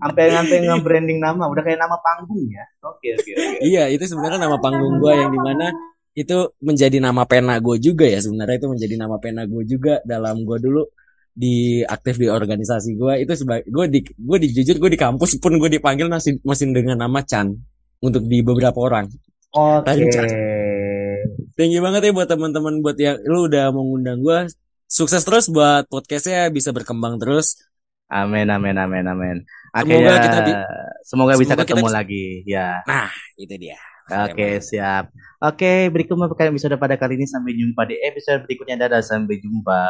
Sampai 0.00 0.32
sampai 0.32 0.56
nge-branding 0.64 1.18
nama. 1.20 1.44
Udah 1.50 1.62
kayak 1.64 1.80
nama 1.80 1.96
panggung 2.00 2.48
ya. 2.48 2.64
Oke, 2.86 3.16
oke, 3.18 3.30
oke. 3.34 3.56
Iya, 3.60 3.90
itu 3.92 4.04
sebenarnya 4.08 4.40
nama 4.40 4.56
panggung 4.62 5.02
gua 5.02 5.12
yang 5.16 5.30
di 5.32 5.40
mana 5.40 5.72
itu 6.12 6.52
menjadi 6.60 7.00
nama 7.00 7.24
pena 7.24 7.56
gue 7.56 7.80
juga 7.80 8.04
ya 8.04 8.20
sebenarnya 8.20 8.60
itu 8.60 8.68
menjadi 8.68 8.94
nama 9.00 9.16
pena 9.16 9.48
gue 9.48 9.64
juga 9.64 9.96
dalam 10.04 10.44
gue 10.44 10.60
dulu 10.60 10.84
di 11.32 11.80
aktif 11.88 12.20
di 12.20 12.28
organisasi 12.28 13.00
gue 13.00 13.24
itu 13.24 13.32
sebagai 13.32 13.64
gue 13.64 13.84
di 13.88 14.04
gue 14.04 14.38
di 14.44 14.48
jujur 14.52 14.76
gue 14.76 14.92
di 14.92 15.00
kampus 15.00 15.40
pun 15.40 15.56
gue 15.56 15.72
dipanggil 15.72 16.12
masih 16.12 16.36
masih 16.44 16.68
dengan 16.68 17.00
nama 17.08 17.24
Chan 17.24 17.48
untuk 18.04 18.28
di 18.28 18.44
beberapa 18.44 18.76
orang 18.76 19.08
Oke. 19.52 20.08
Thank 21.60 21.76
you 21.76 21.84
banget 21.84 22.08
ya 22.08 22.12
buat 22.16 22.24
teman-teman 22.24 22.80
buat 22.80 22.96
yang 22.96 23.20
lu 23.28 23.52
udah 23.52 23.68
mengundang 23.68 24.24
gue. 24.24 24.48
Sukses 24.88 25.20
terus 25.28 25.52
buat 25.52 25.84
podcastnya 25.92 26.48
bisa 26.48 26.72
berkembang 26.72 27.20
terus. 27.20 27.60
Amin 28.12 28.44
amin 28.52 28.76
amin 28.76 29.04
amin. 29.08 29.36
Semoga 29.72 30.14
kita 30.20 30.38
bi- 30.44 30.60
semoga 31.00 31.32
bisa 31.40 31.56
semoga 31.56 31.64
kita 31.64 31.64
ketemu 31.64 31.88
bisa- 31.88 31.96
lagi 31.96 32.26
ya. 32.44 32.68
Nah, 32.84 33.08
itu 33.40 33.54
dia. 33.56 33.80
Oke 34.28 34.60
siap. 34.60 35.08
Oke 35.40 35.88
berikutnya 35.88 36.28
kalian 36.28 36.52
episode 36.52 36.76
pada 36.76 37.00
kali 37.00 37.16
ini 37.16 37.24
sampai 37.24 37.56
jumpa 37.56 37.88
di 37.88 37.96
episode 38.04 38.44
berikutnya 38.44 38.84
dadah 38.84 39.00
sampai 39.00 39.40
jumpa. 39.40 39.82